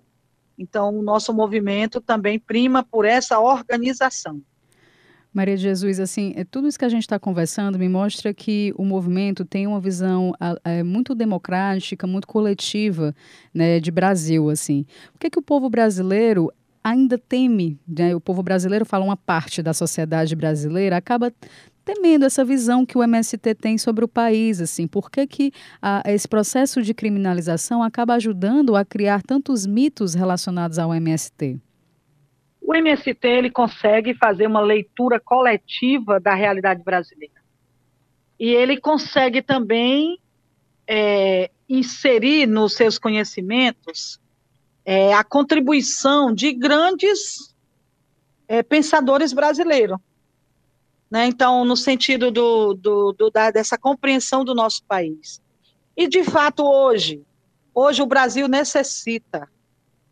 Então, 0.59 0.97
o 0.97 1.03
nosso 1.03 1.33
movimento 1.33 2.01
também 2.01 2.39
prima 2.39 2.83
por 2.85 3.05
essa 3.05 3.41
organização. 3.41 4.41
Maria 5.33 5.55
de 5.55 5.65
Jesus, 5.65 6.01
assim, 6.01 6.33
é, 6.35 6.45
tudo 6.45 6.67
isso 6.67 6.79
que 6.79 6.85
a 6.85 6.89
gente 6.89 7.03
está 7.03 7.19
conversando 7.19 7.79
me 7.79 7.91
mostra 7.91 8.33
que 8.33 8.73
o 8.75 8.85
movimento 8.87 9.45
tem 9.45 9.67
uma 9.67 9.79
visão 9.79 10.33
é, 10.65 10.83
muito 10.83 11.15
democrática, 11.15 12.07
muito 12.07 12.27
coletiva, 12.27 13.15
né, 13.53 13.79
de 13.79 13.91
Brasil, 13.91 14.49
assim. 14.49 14.87
Por 15.13 15.19
que, 15.19 15.29
que 15.29 15.39
o 15.39 15.43
povo 15.43 15.69
brasileiro 15.69 16.51
ainda 16.87 17.19
teme, 17.19 17.81
né, 17.87 18.15
o 18.15 18.21
povo 18.21 18.45
brasileiro 18.45 18.85
fala 18.85 19.05
uma 19.05 19.17
parte 19.17 19.61
da 19.61 19.75
sociedade 19.75 20.37
brasileira, 20.37 20.97
acaba 20.97 21.35
temendo 21.85 22.25
essa 22.25 22.45
visão 22.45 22.87
que 22.87 22.97
o 22.97 23.03
MST 23.03 23.57
tem 23.57 23.77
sobre 23.77 24.05
o 24.05 24.09
país, 24.09 24.61
assim, 24.61 24.87
por 24.87 25.11
que, 25.11 25.27
que 25.27 25.53
a, 25.83 26.01
esse 26.07 26.29
processo 26.29 26.81
de 26.81 26.95
criminalização 26.95 27.83
acaba 27.83 28.15
ajudando 28.15 28.77
a 28.77 28.85
criar 28.85 29.21
tantos 29.21 29.67
mitos 29.67 30.15
relacionados 30.15 30.79
ao 30.79 30.95
MST? 30.95 31.59
O 32.61 32.73
MST 32.73 33.19
ele 33.27 33.51
consegue 33.51 34.15
fazer 34.15 34.47
uma 34.47 34.61
leitura 34.61 35.19
coletiva 35.19 36.21
da 36.21 36.35
realidade 36.35 36.85
brasileira. 36.85 37.35
E 38.39 38.49
ele 38.49 38.81
consegue 38.81 39.43
também 39.43 40.21
é, 40.87 41.51
inserir 41.69 42.47
nos 42.47 42.75
seus 42.75 42.97
conhecimentos 42.97 44.21
é, 44.87 45.13
a 45.13 45.25
contribuição 45.25 46.33
de 46.33 46.53
grandes 46.53 47.53
é, 48.47 48.63
pensadores 48.63 49.33
brasileiros. 49.33 49.99
Né? 51.11 51.27
Então, 51.27 51.65
no 51.65 51.77
sentido 51.77 52.31
do, 52.31 52.73
do, 52.73 53.13
do, 53.13 53.31
da, 53.31 53.51
dessa 53.51 53.77
compreensão 53.77 54.45
do 54.45 54.55
nosso 54.55 54.85
país. 54.85 55.43
E, 55.97 56.07
de 56.07 56.23
fato, 56.23 56.65
hoje, 56.65 57.21
hoje 57.75 58.01
o 58.01 58.07
Brasil 58.07 58.47
necessita, 58.47 59.49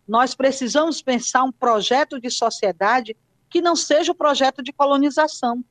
nós 0.09 0.35
precisamos 0.35 1.01
pensar 1.01 1.45
um 1.45 1.53
projeto 1.53 2.21
de 2.21 2.29
sociedade 2.29 3.17
que 3.49 3.63
não 3.63 3.77
seja 3.77 4.11
o 4.11 4.15
um 4.15 4.19
projeto 4.19 4.61
de 4.61 4.73
colonização. 4.73 5.65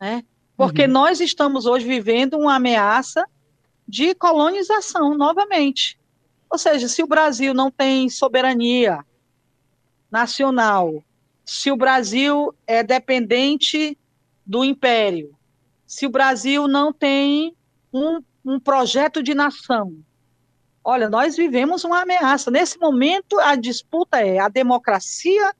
Né? 0.00 0.24
Porque 0.56 0.84
uhum. 0.84 0.92
nós 0.92 1.20
estamos 1.20 1.66
hoje 1.66 1.84
vivendo 1.84 2.38
uma 2.38 2.54
ameaça 2.54 3.26
de 3.86 4.14
colonização 4.14 5.14
novamente. 5.14 5.98
Ou 6.50 6.58
seja, 6.58 6.88
se 6.88 7.02
o 7.02 7.06
Brasil 7.06 7.52
não 7.52 7.70
tem 7.70 8.08
soberania 8.08 9.04
nacional, 10.10 11.04
se 11.44 11.70
o 11.70 11.76
Brasil 11.76 12.54
é 12.66 12.82
dependente 12.82 13.98
do 14.44 14.64
império, 14.64 15.36
se 15.86 16.06
o 16.06 16.10
Brasil 16.10 16.66
não 16.66 16.92
tem 16.92 17.54
um, 17.92 18.22
um 18.44 18.58
projeto 18.58 19.22
de 19.22 19.34
nação, 19.34 19.96
olha, 20.82 21.08
nós 21.10 21.36
vivemos 21.36 21.84
uma 21.84 22.02
ameaça. 22.02 22.50
Nesse 22.50 22.78
momento, 22.78 23.38
a 23.40 23.54
disputa 23.54 24.20
é 24.20 24.38
a 24.38 24.48
democracia 24.48 25.54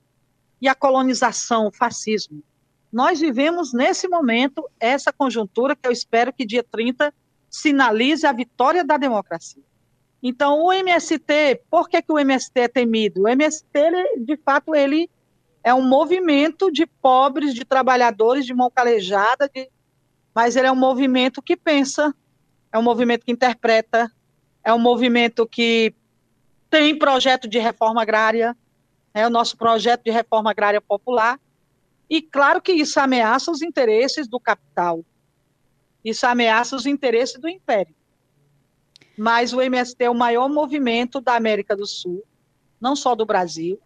e 0.61 0.69
a 0.69 0.75
colonização, 0.75 1.67
o 1.67 1.73
fascismo. 1.73 2.43
Nós 2.91 3.21
vivemos, 3.21 3.75
nesse 3.75 4.09
momento, 4.09 4.67
essa 4.81 5.13
conjuntura 5.13 5.77
que 5.77 5.87
eu 5.87 5.93
espero 5.93 6.33
que 6.33 6.47
dia 6.47 6.65
30 6.65 7.13
sinalize 7.51 8.27
a 8.27 8.33
vitória 8.33 8.83
da 8.83 8.97
democracia. 8.97 9.63
Então, 10.23 10.65
o 10.65 10.73
MST, 10.73 11.63
por 11.71 11.89
que, 11.89 12.03
que 12.03 12.13
o 12.13 12.19
MST 12.19 12.61
é 12.61 12.69
temido? 12.69 13.23
O 13.23 13.29
MST, 13.29 13.67
ele, 13.75 14.25
de 14.25 14.37
fato, 14.37 14.75
ele 14.75 15.09
é 15.63 15.73
um 15.73 15.83
movimento 15.83 16.73
de 16.73 16.87
pobres, 16.87 17.55
de 17.55 17.65
trabalhadores, 17.65 18.45
de 18.45 18.53
mão 18.53 18.71
calejada, 18.71 19.49
de... 19.49 19.71
mas 20.35 20.57
ele 20.57 20.67
é 20.67 20.73
um 20.73 20.77
movimento 20.77 21.41
que 21.41 21.57
pensa, 21.57 22.13
é 22.73 22.79
um 22.79 22.83
movimento 22.83 23.25
que 23.25 23.33
interpreta, 23.33 24.11
é 24.65 24.75
um 24.75 24.79
movimento 24.79 25.47
que 25.47 25.95
tem 26.69 26.99
projeto 26.99 27.49
de 27.49 27.59
reforma 27.59 28.03
agrária, 28.03 28.57
é 29.15 29.27
o 29.27 29.31
nosso 29.31 29.57
projeto 29.57 30.03
de 30.03 30.11
reforma 30.11 30.51
agrária 30.51 30.81
popular, 30.81 31.41
e 32.11 32.21
claro 32.21 32.61
que 32.61 32.73
isso 32.73 32.99
ameaça 32.99 33.51
os 33.51 33.63
interesses 33.63 34.27
do 34.27 34.41
capital, 34.41 35.05
isso 36.05 36.27
ameaça 36.27 36.75
os 36.75 36.87
interesses 36.87 37.39
do 37.39 37.49
império 37.49 37.98
mas 39.19 39.53
o 39.53 39.61
MST 39.61 40.05
é 40.05 40.09
o 40.09 40.15
maior 40.15 40.49
movimento 40.49 41.21
da 41.21 41.35
América 41.35 41.75
do 41.75 41.87
Sul, 41.87 42.23
não 42.81 42.95
só 42.95 43.17
do 43.17 43.27
Brasil. 43.27 43.81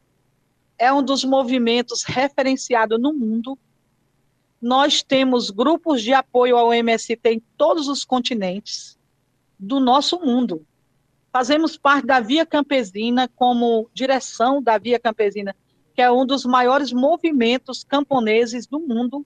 É 0.76 0.92
um 0.92 1.02
dos 1.02 1.24
movimentos 1.24 2.02
referenciados 2.02 3.00
no 3.00 3.14
mundo. 3.14 3.58
Nós 4.60 5.02
temos 5.02 5.50
grupos 5.50 6.02
de 6.02 6.12
apoio 6.12 6.58
ao 6.58 6.74
MST 6.74 7.18
em 7.24 7.42
todos 7.56 7.88
os 7.88 8.04
continentes 8.04 8.98
do 9.58 9.80
nosso 9.80 10.20
mundo. 10.20 10.66
Fazemos 11.32 11.78
parte 11.78 12.06
da 12.06 12.20
Via 12.20 12.44
Campesina 12.44 13.26
como 13.26 13.88
direção 13.94 14.62
da 14.62 14.76
Via 14.76 14.98
Campesina, 14.98 15.56
que 15.94 16.02
é 16.02 16.12
um 16.12 16.26
dos 16.26 16.44
maiores 16.44 16.92
movimentos 16.92 17.82
camponeses 17.82 18.66
do 18.66 18.78
mundo. 18.78 19.24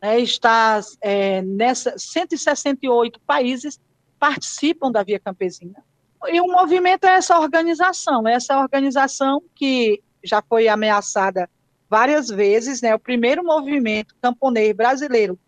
É, 0.00 0.18
está 0.18 0.80
é, 1.00 1.40
nessa 1.40 1.96
168 1.96 3.20
países 3.20 3.78
participam 4.24 4.90
da 4.90 5.02
Via 5.02 5.20
Campesina. 5.20 5.84
E 6.28 6.40
o 6.40 6.46
movimento 6.46 7.04
é 7.04 7.16
essa 7.16 7.38
organização, 7.38 8.26
essa 8.26 8.58
organização 8.58 9.42
que 9.54 10.02
já 10.24 10.40
foi 10.40 10.66
ameaçada 10.66 11.50
várias 11.90 12.28
vezes, 12.28 12.80
né? 12.80 12.94
O 12.94 12.98
primeiro 12.98 13.44
movimento 13.44 14.16
camponês 14.22 14.74
brasileiro 14.74 15.38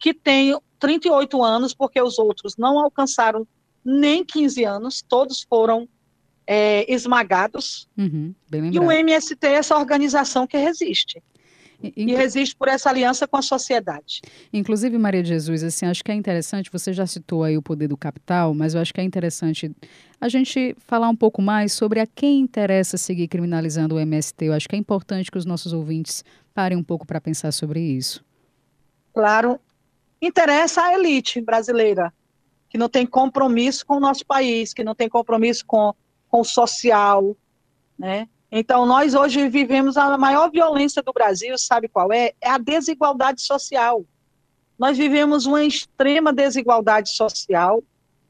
que 0.00 0.12
tem 0.12 0.58
38 0.80 1.44
anos, 1.44 1.72
porque 1.72 2.02
os 2.02 2.18
outros 2.18 2.56
não 2.56 2.80
alcançaram 2.80 3.46
nem 3.84 4.24
15 4.24 4.64
anos, 4.64 5.00
todos 5.00 5.46
foram 5.48 5.88
é, 6.44 6.92
esmagados. 6.92 7.88
Uhum, 7.96 8.34
e 8.52 8.80
o 8.80 8.90
MST 8.90 9.46
é 9.46 9.52
essa 9.52 9.78
organização 9.78 10.44
que 10.44 10.58
resiste. 10.58 11.22
E 11.96 12.14
resiste 12.14 12.54
por 12.56 12.68
essa 12.68 12.88
aliança 12.88 13.26
com 13.26 13.36
a 13.36 13.42
sociedade. 13.42 14.22
Inclusive, 14.52 14.96
Maria 14.96 15.22
de 15.22 15.28
Jesus, 15.28 15.62
assim, 15.62 15.86
acho 15.86 16.02
que 16.04 16.10
é 16.10 16.14
interessante, 16.14 16.70
você 16.70 16.92
já 16.92 17.06
citou 17.06 17.42
aí 17.42 17.56
o 17.58 17.62
poder 17.62 17.88
do 17.88 17.96
capital, 17.96 18.54
mas 18.54 18.74
eu 18.74 18.80
acho 18.80 18.94
que 18.94 19.00
é 19.00 19.04
interessante 19.04 19.74
a 20.20 20.28
gente 20.28 20.74
falar 20.78 21.08
um 21.08 21.16
pouco 21.16 21.42
mais 21.42 21.72
sobre 21.72 22.00
a 22.00 22.06
quem 22.06 22.40
interessa 22.40 22.96
seguir 22.96 23.28
criminalizando 23.28 23.96
o 23.96 24.00
MST. 24.00 24.46
Eu 24.46 24.52
acho 24.52 24.68
que 24.68 24.76
é 24.76 24.78
importante 24.78 25.30
que 25.30 25.38
os 25.38 25.44
nossos 25.44 25.72
ouvintes 25.72 26.24
parem 26.54 26.78
um 26.78 26.84
pouco 26.84 27.06
para 27.06 27.20
pensar 27.20 27.52
sobre 27.52 27.80
isso. 27.80 28.24
Claro, 29.12 29.60
interessa 30.20 30.82
a 30.82 30.94
elite 30.94 31.40
brasileira, 31.40 32.12
que 32.68 32.78
não 32.78 32.88
tem 32.88 33.06
compromisso 33.06 33.84
com 33.84 33.96
o 33.96 34.00
nosso 34.00 34.24
país, 34.24 34.72
que 34.72 34.82
não 34.82 34.94
tem 34.94 35.08
compromisso 35.08 35.64
com, 35.66 35.94
com 36.28 36.40
o 36.40 36.44
social, 36.44 37.36
né? 37.98 38.28
Então, 38.56 38.86
nós 38.86 39.16
hoje 39.16 39.48
vivemos 39.48 39.96
a 39.96 40.16
maior 40.16 40.48
violência 40.48 41.02
do 41.02 41.12
Brasil, 41.12 41.58
sabe 41.58 41.88
qual 41.88 42.12
é? 42.12 42.34
É 42.40 42.48
a 42.50 42.56
desigualdade 42.56 43.42
social. 43.42 44.04
Nós 44.78 44.96
vivemos 44.96 45.44
uma 45.44 45.64
extrema 45.64 46.32
desigualdade 46.32 47.10
social 47.16 47.82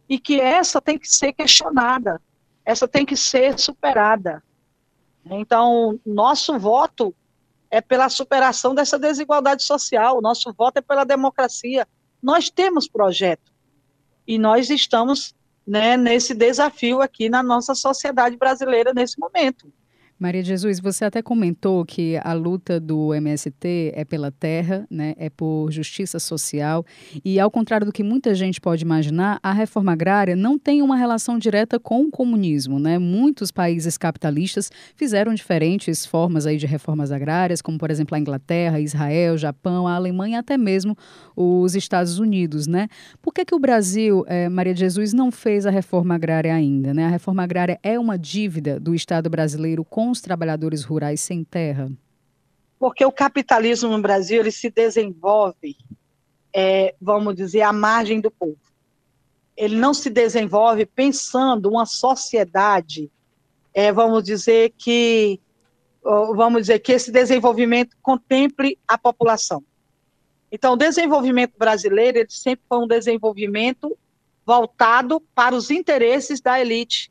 e 0.08 0.18
que 0.18 0.40
essa 0.40 0.80
tem 0.80 0.98
que 0.98 1.06
ser 1.06 1.34
questionada, 1.34 2.22
essa 2.64 2.88
tem 2.88 3.04
que 3.04 3.14
ser 3.14 3.58
superada. 3.58 4.42
Então, 5.26 6.00
nosso 6.06 6.58
voto 6.58 7.14
é 7.70 7.82
pela 7.82 8.08
superação 8.08 8.74
dessa 8.74 8.98
desigualdade 8.98 9.62
social, 9.62 10.22
nosso 10.22 10.54
voto 10.54 10.78
é 10.78 10.80
pela 10.80 11.04
democracia. 11.04 11.86
Nós 12.22 12.48
temos 12.48 12.88
projeto 12.88 13.52
e 14.26 14.38
nós 14.38 14.70
estamos 14.70 15.34
né, 15.66 15.98
nesse 15.98 16.32
desafio 16.32 17.02
aqui 17.02 17.28
na 17.28 17.42
nossa 17.42 17.74
sociedade 17.74 18.38
brasileira 18.38 18.94
nesse 18.94 19.20
momento. 19.20 19.70
Maria 20.24 20.42
Jesus, 20.42 20.80
você 20.80 21.04
até 21.04 21.20
comentou 21.20 21.84
que 21.84 22.18
a 22.24 22.32
luta 22.32 22.80
do 22.80 23.12
MST 23.12 23.92
é 23.94 24.06
pela 24.06 24.32
terra, 24.32 24.86
né, 24.90 25.12
é 25.18 25.28
por 25.28 25.70
justiça 25.70 26.18
social, 26.18 26.82
e 27.22 27.38
ao 27.38 27.50
contrário 27.50 27.84
do 27.84 27.92
que 27.92 28.02
muita 28.02 28.34
gente 28.34 28.58
pode 28.58 28.82
imaginar, 28.82 29.38
a 29.42 29.52
reforma 29.52 29.92
agrária 29.92 30.34
não 30.34 30.58
tem 30.58 30.80
uma 30.80 30.96
relação 30.96 31.38
direta 31.38 31.78
com 31.78 32.04
o 32.04 32.10
comunismo. 32.10 32.78
Né? 32.78 32.98
Muitos 32.98 33.50
países 33.50 33.98
capitalistas 33.98 34.70
fizeram 34.96 35.34
diferentes 35.34 36.06
formas 36.06 36.46
aí 36.46 36.56
de 36.56 36.64
reformas 36.64 37.12
agrárias, 37.12 37.60
como 37.60 37.76
por 37.76 37.90
exemplo 37.90 38.16
a 38.16 38.18
Inglaterra, 38.18 38.80
Israel, 38.80 39.36
Japão, 39.36 39.86
a 39.86 39.94
Alemanha, 39.94 40.38
até 40.38 40.56
mesmo 40.56 40.96
os 41.36 41.74
Estados 41.74 42.18
Unidos. 42.18 42.66
Né? 42.66 42.88
Por 43.20 43.34
que, 43.34 43.44
que 43.44 43.54
o 43.54 43.58
Brasil, 43.58 44.24
eh, 44.26 44.48
Maria 44.48 44.74
Jesus, 44.74 45.12
não 45.12 45.30
fez 45.30 45.66
a 45.66 45.70
reforma 45.70 46.14
agrária 46.14 46.54
ainda? 46.54 46.94
Né? 46.94 47.04
A 47.04 47.10
reforma 47.10 47.42
agrária 47.42 47.78
é 47.82 47.98
uma 47.98 48.16
dívida 48.18 48.80
do 48.80 48.94
Estado 48.94 49.28
brasileiro 49.28 49.84
com 49.84 50.13
os 50.14 50.20
trabalhadores 50.20 50.82
rurais 50.82 51.20
sem 51.20 51.44
terra? 51.44 51.90
Porque 52.78 53.04
o 53.04 53.12
capitalismo 53.12 53.90
no 53.90 54.00
Brasil 54.00 54.40
ele 54.40 54.50
se 54.50 54.70
desenvolve, 54.70 55.76
é, 56.52 56.94
vamos 57.00 57.34
dizer, 57.34 57.62
à 57.62 57.72
margem 57.72 58.20
do 58.20 58.30
povo. 58.30 58.58
Ele 59.56 59.76
não 59.76 59.92
se 59.92 60.10
desenvolve 60.10 60.86
pensando 60.86 61.68
uma 61.68 61.86
sociedade, 61.86 63.10
é, 63.72 63.92
vamos 63.92 64.24
dizer 64.24 64.72
que, 64.76 65.40
vamos 66.02 66.62
dizer 66.62 66.78
que 66.80 66.92
esse 66.92 67.12
desenvolvimento 67.12 67.96
contemple 68.02 68.78
a 68.86 68.98
população. 68.98 69.62
Então, 70.50 70.74
o 70.74 70.76
desenvolvimento 70.76 71.54
brasileiro 71.58 72.18
ele 72.18 72.30
sempre 72.30 72.64
foi 72.68 72.78
um 72.78 72.86
desenvolvimento 72.86 73.96
voltado 74.46 75.20
para 75.34 75.54
os 75.54 75.70
interesses 75.70 76.40
da 76.40 76.60
elite, 76.60 77.10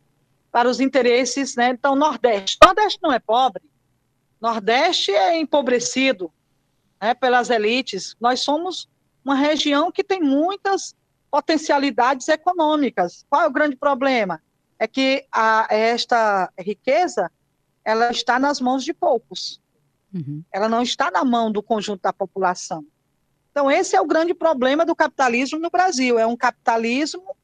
para 0.53 0.69
os 0.69 0.79
interesses, 0.79 1.55
né? 1.55 1.69
Então, 1.69 1.95
Nordeste. 1.95 2.59
Nordeste 2.63 2.99
não 3.01 3.11
é 3.11 3.17
pobre. 3.17 3.63
Nordeste 4.39 5.09
é 5.09 5.35
empobrecido 5.35 6.31
né, 7.01 7.15
pelas 7.15 7.49
elites. 7.49 8.15
Nós 8.21 8.41
somos 8.41 8.87
uma 9.25 9.33
região 9.33 9.91
que 9.91 10.03
tem 10.03 10.21
muitas 10.21 10.95
potencialidades 11.31 12.27
econômicas. 12.27 13.25
Qual 13.27 13.41
é 13.41 13.47
o 13.47 13.51
grande 13.51 13.75
problema? 13.75 14.39
É 14.77 14.87
que 14.87 15.25
a, 15.31 15.65
esta 15.71 16.53
riqueza 16.59 17.31
ela 17.83 18.11
está 18.11 18.37
nas 18.37 18.61
mãos 18.61 18.83
de 18.83 18.93
poucos. 18.93 19.59
Uhum. 20.13 20.43
Ela 20.51 20.69
não 20.69 20.83
está 20.83 21.09
na 21.09 21.25
mão 21.25 21.51
do 21.51 21.63
conjunto 21.63 22.03
da 22.03 22.13
população. 22.13 22.85
Então, 23.49 23.71
esse 23.71 23.95
é 23.95 24.01
o 24.01 24.05
grande 24.05 24.35
problema 24.35 24.85
do 24.85 24.95
capitalismo 24.95 25.57
no 25.57 25.71
Brasil. 25.71 26.19
É 26.19 26.27
um 26.27 26.37
capitalismo 26.37 27.35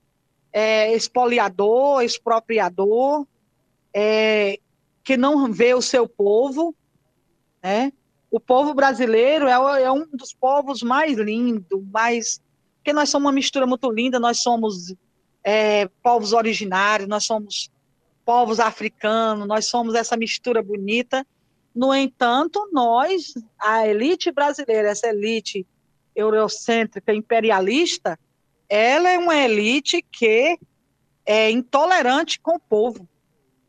é, 0.52 0.94
expoliador, 0.96 2.02
expropriador, 2.02 3.26
é, 3.94 4.60
que 5.04 5.18
não 5.18 5.52
vê 5.52 5.74
o 5.74 5.82
seu 5.82 6.08
povo, 6.08 6.76
né? 7.62 7.92
O 8.32 8.40
povo 8.40 8.74
brasileiro 8.74 9.48
é, 9.48 9.84
é 9.84 9.92
um 9.92 10.06
dos 10.14 10.34
povos 10.34 10.84
mais 10.84 11.18
lindos, 11.18 11.84
mais 11.92 12.40
porque 12.78 12.94
nós 12.94 13.10
somos 13.10 13.26
uma 13.26 13.32
mistura 13.34 13.68
muito 13.68 13.92
linda, 13.92 14.20
nós 14.20 14.42
somos 14.42 14.94
é, 15.44 15.88
povos 16.02 16.34
originários, 16.34 17.08
nós 17.08 17.26
somos 17.26 17.70
povos 18.26 18.60
africanos, 18.60 19.48
nós 19.48 19.66
somos 19.66 19.96
essa 19.96 20.16
mistura 20.16 20.64
bonita. 20.64 21.26
No 21.76 21.94
entanto, 21.94 22.70
nós, 22.72 23.34
a 23.60 23.88
elite 23.88 24.32
brasileira, 24.32 24.90
essa 24.90 25.08
elite 25.08 25.66
eurocêntrica, 26.16 27.14
imperialista, 27.14 28.20
ela 28.70 29.10
é 29.10 29.18
uma 29.18 29.36
elite 29.36 30.02
que 30.02 30.58
é 31.26 31.50
intolerante 31.50 32.40
com 32.40 32.56
o 32.56 32.60
povo, 32.60 33.10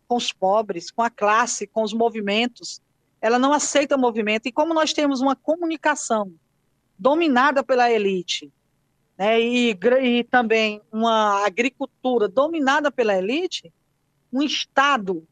com 0.06 0.16
os 0.16 0.32
pobres, 0.32 0.90
com 0.90 1.02
a 1.02 1.08
classe, 1.08 1.66
com 1.66 1.82
os 1.82 1.94
movimentos. 1.94 2.82
Ela 3.20 3.38
não 3.38 3.52
aceita 3.52 3.96
movimento. 3.96 4.46
E 4.46 4.52
como 4.52 4.74
nós 4.74 4.92
temos 4.92 5.20
uma 5.20 5.34
comunicação 5.34 6.32
dominada 6.98 7.64
pela 7.64 7.90
elite, 7.90 8.52
né, 9.16 9.40
e, 9.40 9.70
e 10.02 10.24
também 10.24 10.82
uma 10.92 11.44
agricultura 11.46 12.28
dominada 12.28 12.92
pela 12.92 13.16
elite, 13.16 13.72
um 14.32 14.42
Estado 14.42 15.26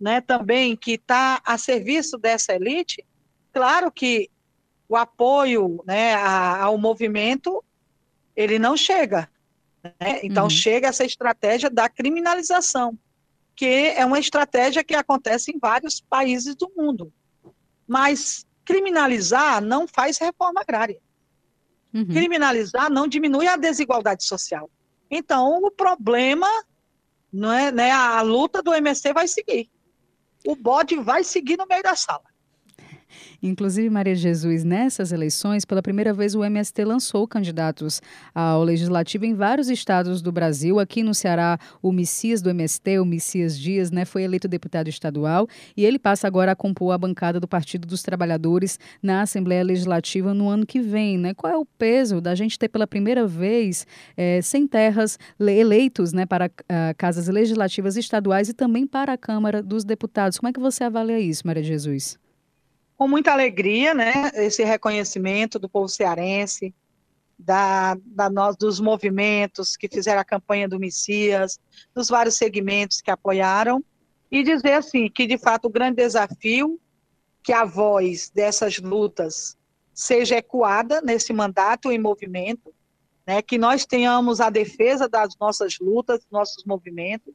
né, 0.00 0.20
também 0.20 0.74
que 0.74 0.92
está 0.92 1.40
a 1.44 1.56
serviço 1.56 2.18
dessa 2.18 2.54
elite, 2.54 3.04
claro 3.52 3.92
que 3.92 4.30
o 4.88 4.96
apoio 4.96 5.82
né, 5.86 6.14
ao 6.14 6.76
movimento 6.76 7.62
ele 8.36 8.58
não 8.58 8.76
chega. 8.76 9.28
Né? 9.82 10.20
Então, 10.22 10.44
uhum. 10.44 10.50
chega 10.50 10.88
essa 10.88 11.04
estratégia 11.04 11.68
da 11.68 11.88
criminalização, 11.88 12.98
que 13.54 13.92
é 13.96 14.04
uma 14.04 14.18
estratégia 14.18 14.84
que 14.84 14.94
acontece 14.94 15.50
em 15.50 15.58
vários 15.58 16.00
países 16.00 16.54
do 16.54 16.70
mundo. 16.76 17.12
Mas 17.86 18.46
criminalizar 18.64 19.60
não 19.60 19.86
faz 19.86 20.18
reforma 20.18 20.60
agrária. 20.60 21.00
Uhum. 21.92 22.06
Criminalizar 22.06 22.90
não 22.90 23.06
diminui 23.06 23.46
a 23.46 23.56
desigualdade 23.56 24.24
social. 24.24 24.70
Então, 25.10 25.58
o 25.62 25.70
problema, 25.70 26.48
não 27.30 27.52
é, 27.52 27.70
né, 27.70 27.90
a 27.90 28.22
luta 28.22 28.62
do 28.62 28.72
MST 28.72 29.12
vai 29.12 29.28
seguir. 29.28 29.70
O 30.46 30.56
bode 30.56 30.96
vai 30.96 31.22
seguir 31.22 31.58
no 31.58 31.66
meio 31.66 31.82
da 31.82 31.94
sala. 31.94 32.31
Inclusive, 33.42 33.88
Maria 33.90 34.14
Jesus, 34.14 34.64
nessas 34.64 35.12
eleições, 35.12 35.64
pela 35.64 35.82
primeira 35.82 36.12
vez 36.12 36.34
o 36.34 36.44
MST 36.44 36.84
lançou 36.84 37.26
candidatos 37.26 38.00
ao 38.34 38.62
legislativo 38.62 39.24
em 39.24 39.34
vários 39.34 39.68
estados 39.68 40.22
do 40.22 40.30
Brasil. 40.30 40.78
Aqui 40.78 41.02
no 41.02 41.14
Ceará, 41.14 41.58
o 41.82 41.92
Messias 41.92 42.40
do 42.40 42.50
MST, 42.50 42.98
o 42.98 43.04
Messias 43.04 43.58
Dias, 43.58 43.90
né, 43.90 44.04
foi 44.04 44.22
eleito 44.22 44.48
deputado 44.48 44.88
estadual 44.88 45.48
e 45.76 45.84
ele 45.84 45.98
passa 45.98 46.26
agora 46.26 46.52
a 46.52 46.56
compor 46.56 46.92
a 46.92 46.98
bancada 46.98 47.40
do 47.40 47.48
Partido 47.48 47.86
dos 47.86 48.02
Trabalhadores 48.02 48.78
na 49.02 49.22
Assembleia 49.22 49.62
Legislativa 49.62 50.34
no 50.34 50.48
ano 50.48 50.66
que 50.66 50.80
vem. 50.80 51.18
Né? 51.18 51.34
Qual 51.34 51.52
é 51.52 51.56
o 51.56 51.64
peso 51.64 52.20
da 52.20 52.34
gente 52.34 52.58
ter 52.58 52.68
pela 52.68 52.86
primeira 52.86 53.26
vez 53.26 53.86
é, 54.16 54.40
sem 54.42 54.66
terras 54.66 55.18
eleitos 55.38 56.12
né, 56.12 56.26
para 56.26 56.46
uh, 56.46 56.50
casas 56.96 57.28
legislativas 57.28 57.96
estaduais 57.96 58.48
e 58.48 58.54
também 58.54 58.86
para 58.86 59.12
a 59.12 59.18
Câmara 59.18 59.62
dos 59.62 59.84
Deputados? 59.84 60.38
Como 60.38 60.48
é 60.48 60.52
que 60.52 60.60
você 60.60 60.84
avalia 60.84 61.18
isso, 61.18 61.46
Maria 61.46 61.62
Jesus? 61.62 62.21
Com 63.02 63.08
muita 63.08 63.32
alegria, 63.32 63.92
né, 63.92 64.30
esse 64.34 64.62
reconhecimento 64.62 65.58
do 65.58 65.68
povo 65.68 65.88
cearense, 65.88 66.72
da, 67.36 67.96
da 68.06 68.30
nós, 68.30 68.56
dos 68.56 68.78
movimentos 68.78 69.76
que 69.76 69.88
fizeram 69.88 70.20
a 70.20 70.24
campanha 70.24 70.68
do 70.68 70.78
Messias, 70.78 71.58
dos 71.92 72.08
vários 72.08 72.36
segmentos 72.36 73.00
que 73.00 73.10
apoiaram, 73.10 73.84
e 74.30 74.44
dizer 74.44 74.74
assim 74.74 75.10
que 75.10 75.26
de 75.26 75.36
fato 75.36 75.64
o 75.64 75.68
grande 75.68 75.96
desafio 75.96 76.78
que 77.42 77.52
a 77.52 77.64
voz 77.64 78.30
dessas 78.30 78.78
lutas 78.78 79.58
seja 79.92 80.36
ecoada 80.36 81.00
nesse 81.00 81.32
mandato 81.32 81.90
em 81.90 81.98
movimento, 81.98 82.72
né, 83.26 83.42
que 83.42 83.58
nós 83.58 83.84
tenhamos 83.84 84.40
a 84.40 84.48
defesa 84.48 85.08
das 85.08 85.36
nossas 85.40 85.76
lutas, 85.80 86.24
nossos 86.30 86.62
movimentos 86.64 87.34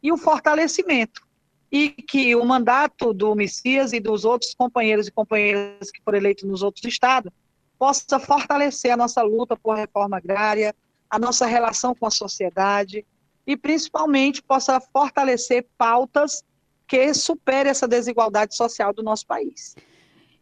e 0.00 0.12
o 0.12 0.16
fortalecimento 0.16 1.26
e 1.70 1.90
que 1.90 2.34
o 2.34 2.44
mandato 2.44 3.12
do 3.12 3.34
Messias 3.34 3.92
e 3.92 4.00
dos 4.00 4.24
outros 4.24 4.54
companheiros 4.54 5.06
e 5.06 5.12
companheiras 5.12 5.90
que 5.90 6.00
foram 6.02 6.18
eleitos 6.18 6.44
nos 6.44 6.62
outros 6.62 6.84
estados 6.84 7.32
possa 7.78 8.18
fortalecer 8.18 8.90
a 8.90 8.96
nossa 8.96 9.22
luta 9.22 9.56
por 9.56 9.76
reforma 9.76 10.16
agrária, 10.16 10.74
a 11.08 11.18
nossa 11.18 11.46
relação 11.46 11.94
com 11.94 12.06
a 12.06 12.10
sociedade 12.10 13.04
e 13.46 13.56
principalmente 13.56 14.42
possa 14.42 14.80
fortalecer 14.80 15.66
pautas 15.76 16.42
que 16.86 17.12
superem 17.14 17.70
essa 17.70 17.86
desigualdade 17.86 18.56
social 18.56 18.92
do 18.92 19.02
nosso 19.02 19.26
país. 19.26 19.76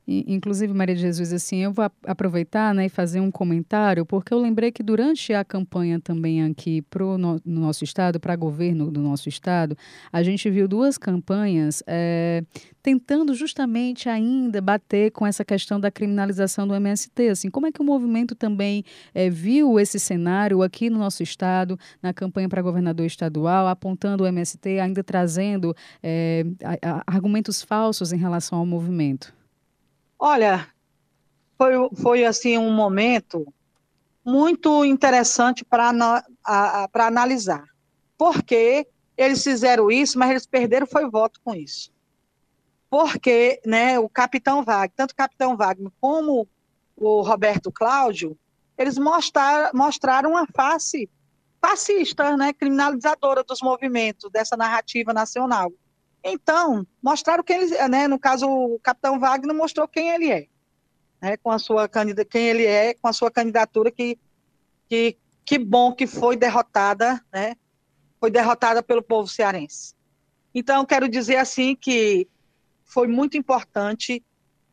Inclusive, 0.08 0.72
Maria 0.72 0.94
de 0.94 1.00
Jesus, 1.00 1.32
assim, 1.32 1.64
eu 1.64 1.72
vou 1.72 1.90
aproveitar 2.04 2.72
né, 2.72 2.86
e 2.86 2.88
fazer 2.88 3.18
um 3.18 3.30
comentário, 3.30 4.06
porque 4.06 4.32
eu 4.32 4.38
lembrei 4.38 4.70
que 4.70 4.80
durante 4.80 5.34
a 5.34 5.44
campanha 5.44 5.98
também 5.98 6.44
aqui 6.44 6.80
pro 6.82 7.18
no, 7.18 7.40
no 7.44 7.60
nosso 7.60 7.82
estado, 7.82 8.20
para 8.20 8.36
governo 8.36 8.88
do 8.88 9.00
nosso 9.00 9.28
estado, 9.28 9.76
a 10.12 10.22
gente 10.22 10.48
viu 10.48 10.68
duas 10.68 10.96
campanhas 10.96 11.82
é, 11.88 12.44
tentando 12.84 13.34
justamente 13.34 14.08
ainda 14.08 14.60
bater 14.60 15.10
com 15.10 15.26
essa 15.26 15.44
questão 15.44 15.80
da 15.80 15.90
criminalização 15.90 16.68
do 16.68 16.74
MST. 16.76 17.30
Assim, 17.30 17.50
como 17.50 17.66
é 17.66 17.72
que 17.72 17.82
o 17.82 17.84
movimento 17.84 18.36
também 18.36 18.84
é, 19.12 19.28
viu 19.28 19.80
esse 19.80 19.98
cenário 19.98 20.62
aqui 20.62 20.88
no 20.88 20.98
nosso 20.98 21.20
estado, 21.20 21.76
na 22.00 22.14
campanha 22.14 22.48
para 22.48 22.62
governador 22.62 23.04
estadual, 23.04 23.66
apontando 23.66 24.22
o 24.22 24.26
MST, 24.28 24.78
ainda 24.78 25.02
trazendo 25.02 25.74
é, 26.00 26.46
a, 26.62 26.98
a, 26.98 27.02
argumentos 27.08 27.60
falsos 27.60 28.12
em 28.12 28.18
relação 28.18 28.60
ao 28.60 28.64
movimento? 28.64 29.34
Olha, 30.18 30.68
foi, 31.58 31.72
foi 31.96 32.24
assim 32.24 32.58
um 32.58 32.72
momento 32.72 33.46
muito 34.24 34.84
interessante 34.84 35.64
para 35.64 35.92
analisar. 36.94 37.64
Porque 38.18 38.86
eles 39.16 39.42
fizeram 39.42 39.90
isso, 39.90 40.18
mas 40.18 40.30
eles 40.30 40.46
perderam 40.46 40.86
foi 40.86 41.08
voto 41.08 41.40
com 41.44 41.54
isso. 41.54 41.92
Porque 42.88 43.60
né, 43.64 43.98
o 43.98 44.08
capitão 44.08 44.62
Wagner, 44.62 44.92
tanto 44.96 45.12
o 45.12 45.16
capitão 45.16 45.56
Wagner 45.56 45.92
como 46.00 46.48
o 46.96 47.20
Roberto 47.22 47.70
Cláudio, 47.70 48.38
eles 48.76 48.98
mostraram, 48.98 49.70
mostraram 49.74 50.30
uma 50.30 50.46
face 50.46 51.08
fascista, 51.60 52.36
né, 52.36 52.52
criminalizadora 52.52 53.42
dos 53.42 53.60
movimentos, 53.60 54.30
dessa 54.30 54.56
narrativa 54.56 55.12
nacional. 55.12 55.72
Então, 56.28 56.84
mostraram 57.00 57.44
quem 57.44 57.62
ele, 57.62 57.88
né, 57.88 58.08
no 58.08 58.18
caso 58.18 58.48
o 58.48 58.80
capitão 58.80 59.20
Wagner 59.20 59.54
mostrou 59.54 59.86
quem 59.86 60.10
ele 60.10 60.28
é, 60.28 60.48
né, 61.22 61.36
com 61.36 61.52
a 61.52 61.58
sua 61.58 61.88
quem 62.28 62.48
ele 62.48 62.66
é, 62.66 62.94
com 62.94 63.06
a 63.06 63.12
sua 63.12 63.30
candidatura 63.30 63.92
que 63.92 64.18
que 64.88 65.16
que 65.44 65.56
bom 65.56 65.94
que 65.94 66.04
foi 66.04 66.36
derrotada, 66.36 67.24
né? 67.32 67.54
Foi 68.18 68.28
derrotada 68.28 68.82
pelo 68.82 69.00
povo 69.00 69.28
cearense. 69.28 69.94
Então, 70.52 70.84
quero 70.84 71.08
dizer 71.08 71.36
assim 71.36 71.76
que 71.76 72.26
foi 72.84 73.06
muito 73.06 73.38
importante 73.38 74.20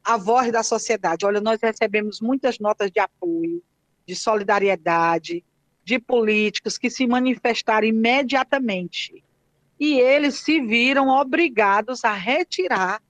a 0.04 0.18
voz 0.18 0.52
da 0.52 0.64
sociedade. 0.64 1.24
Olha, 1.24 1.40
nós 1.40 1.60
recebemos 1.62 2.20
muitas 2.20 2.58
notas 2.58 2.90
de 2.90 3.00
apoio, 3.00 3.62
de 4.08 4.16
solidariedade, 4.16 5.46
de 5.84 6.00
políticos 6.00 6.80
que 6.80 6.90
se 6.90 7.06
manifestaram 7.06 7.88
imediatamente. 7.88 9.24
E 9.80 10.00
eles 10.00 10.40
se 10.40 10.62
viram 10.62 11.10
obrigados 11.10 12.04
a 12.04 12.14
retirar 12.14 13.02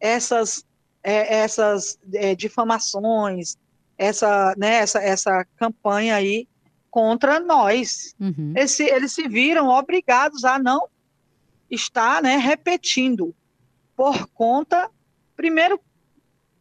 essas, 0.00 0.64
é, 1.02 1.38
essas 1.40 1.98
é, 2.12 2.34
difamações, 2.34 3.56
essa, 3.96 4.54
né, 4.56 4.76
essa, 4.76 5.00
essa 5.00 5.44
campanha 5.56 6.14
aí 6.16 6.46
contra 6.90 7.40
nós. 7.40 8.14
Uhum. 8.20 8.52
Eles, 8.56 8.78
eles 8.80 9.12
se 9.12 9.28
viram 9.28 9.68
obrigados 9.68 10.44
a 10.44 10.58
não 10.58 10.88
estar 11.70 12.22
né, 12.22 12.36
repetindo 12.36 13.34
por 13.96 14.28
conta, 14.28 14.90
primeiro, 15.36 15.80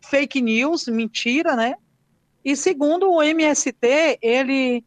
fake 0.02 0.42
news, 0.42 0.88
mentira, 0.88 1.56
né? 1.56 1.76
E 2.44 2.56
segundo, 2.56 3.12
o 3.12 3.22
MST, 3.22 4.20
ele, 4.22 4.84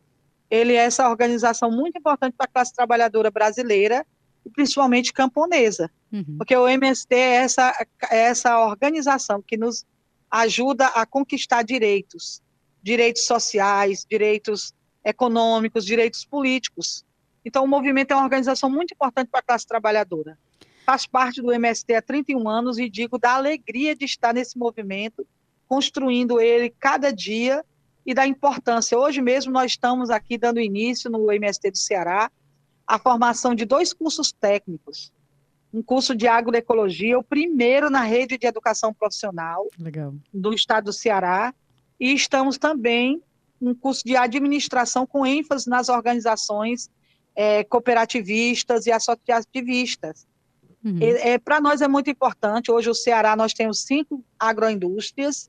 ele 0.50 0.72
é 0.72 0.84
essa 0.84 1.08
organização 1.08 1.70
muito 1.70 1.98
importante 1.98 2.34
para 2.36 2.46
a 2.46 2.52
classe 2.52 2.74
trabalhadora 2.74 3.30
brasileira, 3.30 4.04
e 4.44 4.50
principalmente 4.50 5.12
camponesa. 5.12 5.90
Uhum. 6.12 6.36
Porque 6.38 6.56
o 6.56 6.68
MST 6.68 7.14
é 7.14 7.36
essa, 7.36 7.86
é 8.10 8.18
essa 8.18 8.58
organização 8.66 9.42
que 9.42 9.56
nos 9.56 9.84
ajuda 10.30 10.86
a 10.86 11.04
conquistar 11.04 11.62
direitos, 11.62 12.42
direitos 12.82 13.24
sociais, 13.24 14.06
direitos 14.08 14.74
econômicos, 15.04 15.84
direitos 15.84 16.24
políticos. 16.24 17.04
Então, 17.44 17.64
o 17.64 17.68
movimento 17.68 18.12
é 18.12 18.14
uma 18.14 18.24
organização 18.24 18.70
muito 18.70 18.92
importante 18.92 19.28
para 19.28 19.40
a 19.40 19.42
classe 19.42 19.66
trabalhadora. 19.66 20.38
Faz 20.84 21.06
parte 21.06 21.40
do 21.40 21.52
MST 21.52 21.94
há 21.94 22.02
31 22.02 22.48
anos 22.48 22.78
e 22.78 22.88
digo 22.88 23.18
da 23.18 23.32
alegria 23.34 23.94
de 23.94 24.04
estar 24.04 24.34
nesse 24.34 24.58
movimento, 24.58 25.26
construindo 25.66 26.40
ele 26.40 26.70
cada 26.78 27.12
dia 27.12 27.64
e 28.04 28.14
da 28.14 28.26
importância. 28.26 28.98
Hoje 28.98 29.22
mesmo 29.22 29.52
nós 29.52 29.72
estamos 29.72 30.10
aqui 30.10 30.36
dando 30.36 30.60
início 30.60 31.10
no 31.10 31.30
MST 31.30 31.70
do 31.70 31.78
Ceará 31.78 32.30
a 32.90 32.98
formação 32.98 33.54
de 33.54 33.64
dois 33.64 33.92
cursos 33.92 34.32
técnicos. 34.32 35.12
Um 35.72 35.80
curso 35.80 36.12
de 36.12 36.26
agroecologia, 36.26 37.16
o 37.16 37.22
primeiro 37.22 37.88
na 37.88 38.02
rede 38.02 38.36
de 38.36 38.44
educação 38.48 38.92
profissional 38.92 39.68
Legal. 39.78 40.12
do 40.34 40.52
estado 40.52 40.86
do 40.86 40.92
Ceará, 40.92 41.54
e 42.00 42.12
estamos 42.12 42.58
também 42.58 43.22
um 43.62 43.72
curso 43.72 44.02
de 44.04 44.16
administração 44.16 45.06
com 45.06 45.24
ênfase 45.24 45.70
nas 45.70 45.88
organizações 45.88 46.90
é, 47.36 47.62
cooperativistas 47.62 48.86
e 48.86 48.90
associativistas. 48.90 50.26
Uhum. 50.84 50.98
É, 51.00 51.38
Para 51.38 51.60
nós 51.60 51.80
é 51.80 51.86
muito 51.86 52.10
importante, 52.10 52.72
hoje 52.72 52.90
o 52.90 52.94
Ceará 52.94 53.36
nós 53.36 53.52
temos 53.52 53.82
cinco 53.82 54.24
agroindústrias 54.36 55.48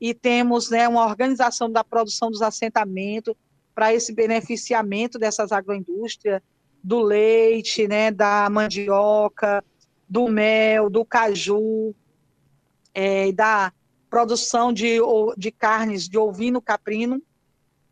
e 0.00 0.14
temos 0.14 0.70
né, 0.70 0.88
uma 0.88 1.04
organização 1.04 1.70
da 1.70 1.84
produção 1.84 2.30
dos 2.30 2.40
assentamentos 2.40 3.34
para 3.74 3.92
esse 3.92 4.14
beneficiamento 4.14 5.18
dessas 5.18 5.52
agroindústrias, 5.52 6.40
do 6.82 7.00
leite, 7.00 7.86
né, 7.88 8.10
da 8.10 8.48
mandioca, 8.50 9.64
do 10.08 10.28
mel, 10.28 10.88
do 10.88 11.04
caju, 11.04 11.94
é, 12.94 13.32
da 13.32 13.72
produção 14.08 14.72
de, 14.72 14.98
de 15.36 15.50
carnes 15.50 16.08
de 16.08 16.16
ovino 16.16 16.62
caprino, 16.62 17.22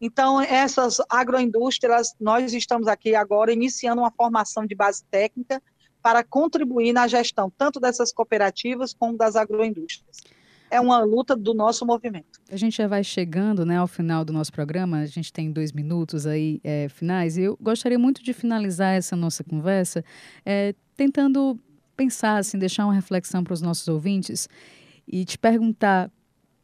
então, 0.00 0.40
essas 0.40 0.98
agroindústrias, 1.08 2.14
nós 2.20 2.52
estamos 2.52 2.86
aqui 2.86 3.14
agora 3.14 3.52
iniciando 3.52 4.02
uma 4.02 4.10
formação 4.10 4.66
de 4.66 4.74
base 4.74 5.02
técnica 5.10 5.62
para 6.02 6.22
contribuir 6.22 6.92
na 6.92 7.08
gestão 7.08 7.50
tanto 7.50 7.80
dessas 7.80 8.12
cooperativas 8.12 8.92
como 8.92 9.16
das 9.16 9.36
agroindústrias. 9.36 10.18
É 10.70 10.80
uma 10.80 10.98
luta 10.98 11.36
do 11.36 11.54
nosso 11.54 11.86
movimento. 11.86 12.40
A 12.50 12.56
gente 12.56 12.76
já 12.76 12.88
vai 12.88 13.04
chegando 13.04 13.64
né, 13.64 13.76
ao 13.76 13.86
final 13.86 14.24
do 14.24 14.32
nosso 14.32 14.52
programa, 14.52 14.98
a 14.98 15.06
gente 15.06 15.32
tem 15.32 15.50
dois 15.50 15.72
minutos 15.72 16.26
aí 16.26 16.60
é, 16.64 16.88
finais, 16.88 17.36
e 17.36 17.42
eu 17.42 17.56
gostaria 17.60 17.98
muito 17.98 18.22
de 18.22 18.32
finalizar 18.32 18.94
essa 18.94 19.14
nossa 19.14 19.44
conversa 19.44 20.04
é, 20.44 20.74
tentando 20.96 21.58
pensar, 21.96 22.38
assim, 22.38 22.58
deixar 22.58 22.84
uma 22.84 22.94
reflexão 22.94 23.42
para 23.42 23.54
os 23.54 23.62
nossos 23.62 23.86
ouvintes 23.88 24.48
e 25.06 25.24
te 25.24 25.38
perguntar 25.38 26.10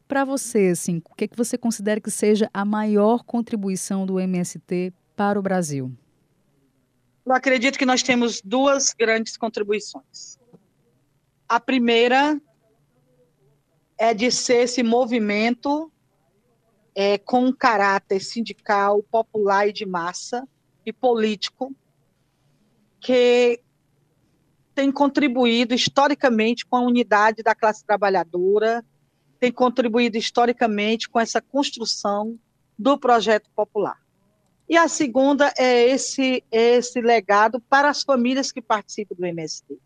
para 0.06 0.24
você, 0.24 0.68
assim, 0.68 1.00
o 1.08 1.14
que, 1.14 1.24
é 1.24 1.28
que 1.28 1.36
você 1.36 1.56
considera 1.56 2.00
que 2.00 2.10
seja 2.10 2.50
a 2.52 2.64
maior 2.64 3.24
contribuição 3.24 4.04
do 4.04 4.20
MST 4.20 4.92
para 5.16 5.38
o 5.38 5.42
Brasil? 5.42 5.90
Eu 7.24 7.32
acredito 7.32 7.78
que 7.78 7.86
nós 7.86 8.02
temos 8.02 8.42
duas 8.42 8.92
grandes 8.92 9.36
contribuições. 9.36 10.38
A 11.48 11.60
primeira 11.60 12.38
é 14.02 14.12
de 14.12 14.32
ser 14.32 14.64
esse 14.64 14.82
movimento 14.82 15.88
é, 16.92 17.18
com 17.18 17.44
um 17.44 17.52
caráter 17.52 18.18
sindical, 18.18 19.00
popular 19.04 19.68
e 19.68 19.72
de 19.72 19.86
massa 19.86 20.44
e 20.84 20.92
político 20.92 21.72
que 22.98 23.62
tem 24.74 24.90
contribuído 24.90 25.72
historicamente 25.72 26.66
com 26.66 26.74
a 26.74 26.80
unidade 26.80 27.44
da 27.44 27.54
classe 27.54 27.86
trabalhadora, 27.86 28.84
tem 29.38 29.52
contribuído 29.52 30.18
historicamente 30.18 31.08
com 31.08 31.20
essa 31.20 31.40
construção 31.40 32.36
do 32.76 32.98
projeto 32.98 33.48
popular. 33.54 34.02
E 34.68 34.76
a 34.76 34.88
segunda 34.88 35.54
é 35.56 35.86
esse, 35.90 36.42
esse 36.50 37.00
legado 37.00 37.60
para 37.60 37.88
as 37.88 38.02
famílias 38.02 38.50
que 38.50 38.60
participam 38.60 39.14
do 39.14 39.24
MST. 39.24 39.78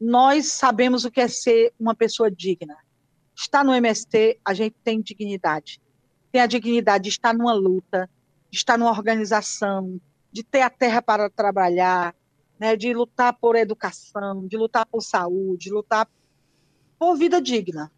Nós 0.00 0.52
sabemos 0.52 1.04
o 1.04 1.10
que 1.10 1.20
é 1.20 1.26
ser 1.26 1.74
uma 1.80 1.96
pessoa 1.96 2.30
digna. 2.30 2.76
Estar 3.38 3.64
no 3.64 3.72
MST, 3.72 4.40
a 4.44 4.52
gente 4.52 4.74
tem 4.82 5.00
dignidade. 5.00 5.80
Tem 6.32 6.40
a 6.40 6.46
dignidade 6.46 7.04
de 7.04 7.10
estar 7.10 7.32
numa 7.32 7.52
luta, 7.52 8.10
de 8.50 8.58
estar 8.58 8.76
numa 8.76 8.90
organização, 8.90 10.00
de 10.32 10.42
ter 10.42 10.62
a 10.62 10.68
terra 10.68 11.00
para 11.00 11.30
trabalhar, 11.30 12.16
né, 12.58 12.74
de 12.74 12.92
lutar 12.92 13.32
por 13.32 13.54
educação, 13.54 14.44
de 14.44 14.56
lutar 14.56 14.84
por 14.86 15.02
saúde, 15.02 15.66
de 15.66 15.70
lutar 15.70 16.08
por 16.98 17.14
vida 17.16 17.40
digna. 17.40 17.92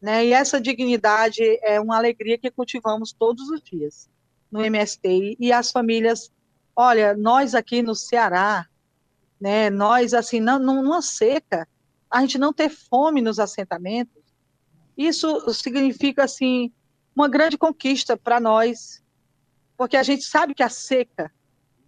Né? 0.00 0.24
E 0.24 0.32
essa 0.32 0.58
dignidade 0.58 1.42
é 1.62 1.78
uma 1.78 1.98
alegria 1.98 2.38
que 2.38 2.50
cultivamos 2.50 3.12
todos 3.12 3.50
os 3.50 3.60
dias 3.60 4.08
no 4.50 4.64
MST. 4.64 5.36
E 5.38 5.52
as 5.52 5.70
famílias, 5.70 6.32
olha, 6.74 7.14
nós 7.14 7.54
aqui 7.54 7.82
no 7.82 7.94
Ceará, 7.94 8.66
né, 9.38 9.68
nós, 9.68 10.14
assim, 10.14 10.40
não, 10.40 10.58
numa 10.58 11.02
seca, 11.02 11.68
a 12.10 12.22
gente 12.22 12.38
não 12.38 12.54
ter 12.54 12.70
fome 12.70 13.20
nos 13.20 13.38
assentamentos, 13.38 14.21
isso 14.96 15.52
significa, 15.52 16.24
assim, 16.24 16.72
uma 17.14 17.28
grande 17.28 17.56
conquista 17.56 18.16
para 18.16 18.40
nós, 18.40 19.02
porque 19.76 19.96
a 19.96 20.02
gente 20.02 20.24
sabe 20.24 20.54
que 20.54 20.62
a 20.62 20.68
seca, 20.68 21.32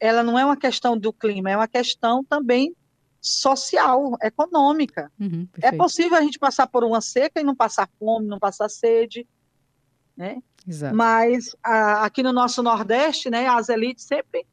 ela 0.00 0.22
não 0.22 0.38
é 0.38 0.44
uma 0.44 0.56
questão 0.56 0.96
do 0.98 1.12
clima, 1.12 1.50
é 1.50 1.56
uma 1.56 1.68
questão 1.68 2.24
também 2.24 2.74
social, 3.20 4.16
econômica. 4.22 5.10
Uhum, 5.18 5.48
é 5.62 5.72
possível 5.72 6.18
a 6.18 6.20
gente 6.20 6.38
passar 6.38 6.66
por 6.66 6.84
uma 6.84 7.00
seca 7.00 7.40
e 7.40 7.44
não 7.44 7.56
passar 7.56 7.88
fome, 7.98 8.26
não 8.26 8.38
passar 8.38 8.68
sede, 8.68 9.26
né? 10.16 10.42
Exato. 10.66 10.94
Mas 10.94 11.54
a, 11.62 12.04
aqui 12.04 12.22
no 12.22 12.32
nosso 12.32 12.62
Nordeste, 12.62 13.30
né, 13.30 13.46
as 13.46 13.68
elites 13.68 14.04
sempre 14.04 14.46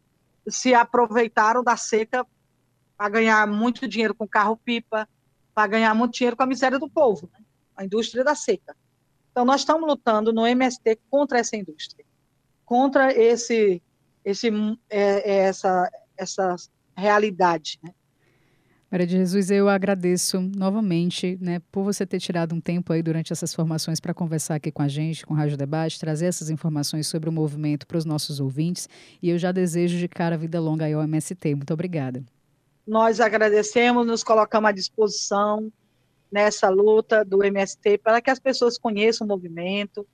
se 0.48 0.74
aproveitaram 0.74 1.64
da 1.64 1.76
seca 1.76 2.26
para 2.98 3.10
ganhar 3.10 3.48
muito 3.48 3.88
dinheiro 3.88 4.16
com 4.16 4.28
carro-pipa, 4.28 5.08
para 5.54 5.68
ganhar 5.68 5.94
muito 5.94 6.14
dinheiro 6.14 6.38
com 6.38 6.44
a 6.44 6.48
miséria 6.48 6.80
do 6.80 6.90
povo, 6.90 7.30
né? 7.34 7.40
A 7.76 7.86
indústria 7.86 8.24
da 8.24 8.36
seca. 8.36 8.76
Então, 9.32 9.46
nós 9.46 9.62
estamos 9.62 9.88
lutando 9.88 10.34
no 10.34 10.46
MST 10.46 11.00
contra 11.10 11.40
essa 11.40 11.56
indústria, 11.56 12.06
contra 12.66 13.14
esse, 13.14 13.82
esse, 14.26 14.50
é, 14.90 15.32
é 15.32 15.38
essa, 15.46 15.90
essa 16.18 16.56
realidade. 16.96 17.80
Né? 17.82 17.94
Maria 18.92 19.08
de 19.08 19.16
Jesus, 19.16 19.50
eu 19.50 19.70
agradeço 19.70 20.42
novamente 20.42 21.38
né, 21.40 21.62
por 21.72 21.82
você 21.82 22.06
ter 22.06 22.20
tirado 22.20 22.54
um 22.54 22.60
tempo 22.60 22.92
aí 22.92 23.02
durante 23.02 23.32
essas 23.32 23.54
formações 23.54 24.02
para 24.02 24.14
conversar 24.14 24.56
aqui 24.56 24.70
com 24.70 24.82
a 24.82 24.88
gente, 24.90 25.26
com 25.26 25.34
o 25.34 25.38
Rádio 25.38 25.56
Debate, 25.56 25.98
trazer 25.98 26.26
essas 26.26 26.50
informações 26.50 27.08
sobre 27.08 27.30
o 27.30 27.32
movimento 27.32 27.88
para 27.88 27.98
os 27.98 28.04
nossos 28.04 28.42
ouvintes. 28.42 28.90
E 29.22 29.30
eu 29.30 29.38
já 29.38 29.54
desejo 29.54 29.98
de 29.98 30.10
cara 30.10 30.38
vida 30.38 30.60
longa 30.60 30.84
aí 30.84 30.92
ao 30.92 31.02
MST. 31.04 31.56
Muito 31.56 31.74
obrigada. 31.74 32.22
Nós 32.86 33.22
agradecemos, 33.22 34.06
nos 34.06 34.26
colocamos 34.26 34.70
à 34.70 34.74
disposição 34.74 35.72
nessa 36.32 36.70
luta 36.70 37.26
do 37.26 37.44
MST 37.44 37.98
para 37.98 38.22
que 38.22 38.30
as 38.30 38.40
pessoas 38.40 38.78
conheçam 38.78 39.26
o 39.26 39.28
movimento, 39.28 40.08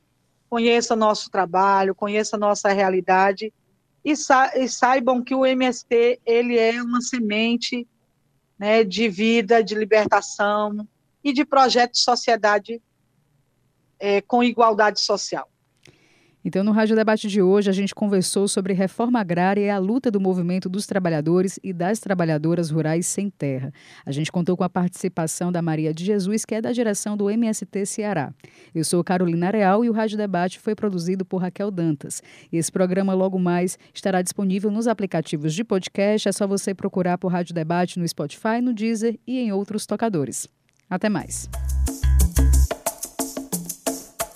conheçam 0.50 0.98
nosso 0.98 1.30
trabalho, 1.30 1.94
conheçam 1.94 2.40
nossa 2.40 2.70
realidade 2.70 3.54
e, 4.04 4.16
sa 4.16 4.52
e 4.56 4.68
saibam 4.68 5.24
que 5.24 5.36
o 5.36 5.46
MST 5.46 6.20
ele 6.26 6.58
é 6.58 6.82
uma 6.82 7.02
semente 7.02 7.88
né, 8.58 8.84
de 8.84 9.08
vida, 9.08 9.64
de 9.64 9.76
libertação 9.76 10.88
e 11.24 11.32
de 11.32 11.46
projeto 11.46 11.94
de 11.94 12.00
sociedade 12.00 12.82
é, 14.00 14.22
com 14.22 14.44
igualdade 14.44 15.02
social. 15.02 15.48
Então, 16.48 16.64
no 16.64 16.72
Rádio 16.72 16.96
Debate 16.96 17.28
de 17.28 17.42
hoje, 17.42 17.70
a 17.70 17.74
gente 17.74 17.94
conversou 17.94 18.48
sobre 18.48 18.72
reforma 18.72 19.20
agrária 19.20 19.60
e 19.66 19.70
a 19.70 19.78
luta 19.78 20.10
do 20.10 20.18
movimento 20.18 20.70
dos 20.70 20.88
trabalhadores 20.88 21.60
e 21.62 21.74
das 21.74 22.00
trabalhadoras 22.00 22.70
rurais 22.70 23.06
sem 23.06 23.30
terra. 23.30 23.70
A 24.06 24.14
gente 24.14 24.32
contou 24.32 24.56
com 24.56 24.64
a 24.64 24.70
participação 24.70 25.52
da 25.52 25.62
Maria 25.62 25.94
de 25.94 26.06
Jesus, 26.06 26.46
que 26.46 26.56
é 26.56 26.62
da 26.62 26.72
direção 26.72 27.18
do 27.18 27.30
MST 27.30 27.86
Ceará. 27.86 28.34
Eu 28.74 28.86
sou 28.86 29.04
Carolina 29.04 29.50
Real 29.50 29.84
e 29.84 29.90
o 29.90 29.92
Rádio 29.92 30.18
Debate 30.18 30.58
foi 30.58 30.74
produzido 30.74 31.26
por 31.26 31.42
Raquel 31.42 31.70
Dantas. 31.70 32.24
Esse 32.50 32.72
programa, 32.72 33.14
logo 33.14 33.38
mais, 33.38 33.78
estará 33.94 34.22
disponível 34.22 34.72
nos 34.72 34.88
aplicativos 34.88 35.54
de 35.54 35.66
podcast. 35.66 36.30
É 36.30 36.32
só 36.32 36.48
você 36.48 36.74
procurar 36.74 37.18
por 37.18 37.30
Rádio 37.30 37.54
Debate 37.54 38.00
no 38.00 38.08
Spotify, 38.08 38.62
no 38.64 38.74
Deezer 38.74 39.20
e 39.28 39.38
em 39.38 39.52
outros 39.52 39.86
tocadores. 39.86 40.48
Até 40.90 41.10
mais. 41.10 41.50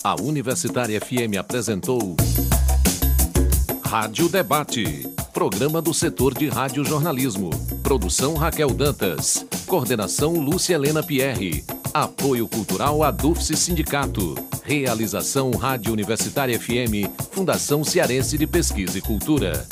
A 0.04 0.20
Universitária 0.20 1.00
FM 1.00 1.38
apresentou 1.40 2.16
Rádio 3.84 4.28
Debate, 4.28 5.08
programa 5.32 5.80
do 5.80 5.94
setor 5.94 6.34
de 6.34 6.50
radiojornalismo. 6.50 7.52
Produção 7.84 8.34
Raquel 8.34 8.72
Dantas, 8.72 9.46
coordenação 9.68 10.34
Lúcia 10.40 10.74
Helena 10.74 11.04
Pierre, 11.04 11.64
apoio 11.94 12.48
cultural 12.48 13.04
Adufse 13.04 13.56
Sindicato, 13.56 14.34
realização 14.64 15.52
Rádio 15.52 15.94
Universitária 15.94 16.60
FM, 16.60 17.06
Fundação 17.32 17.84
Cearense 17.84 18.40
de 18.40 18.48
Pesquisa 18.48 18.98
e 18.98 19.02
Cultura. 19.02 19.68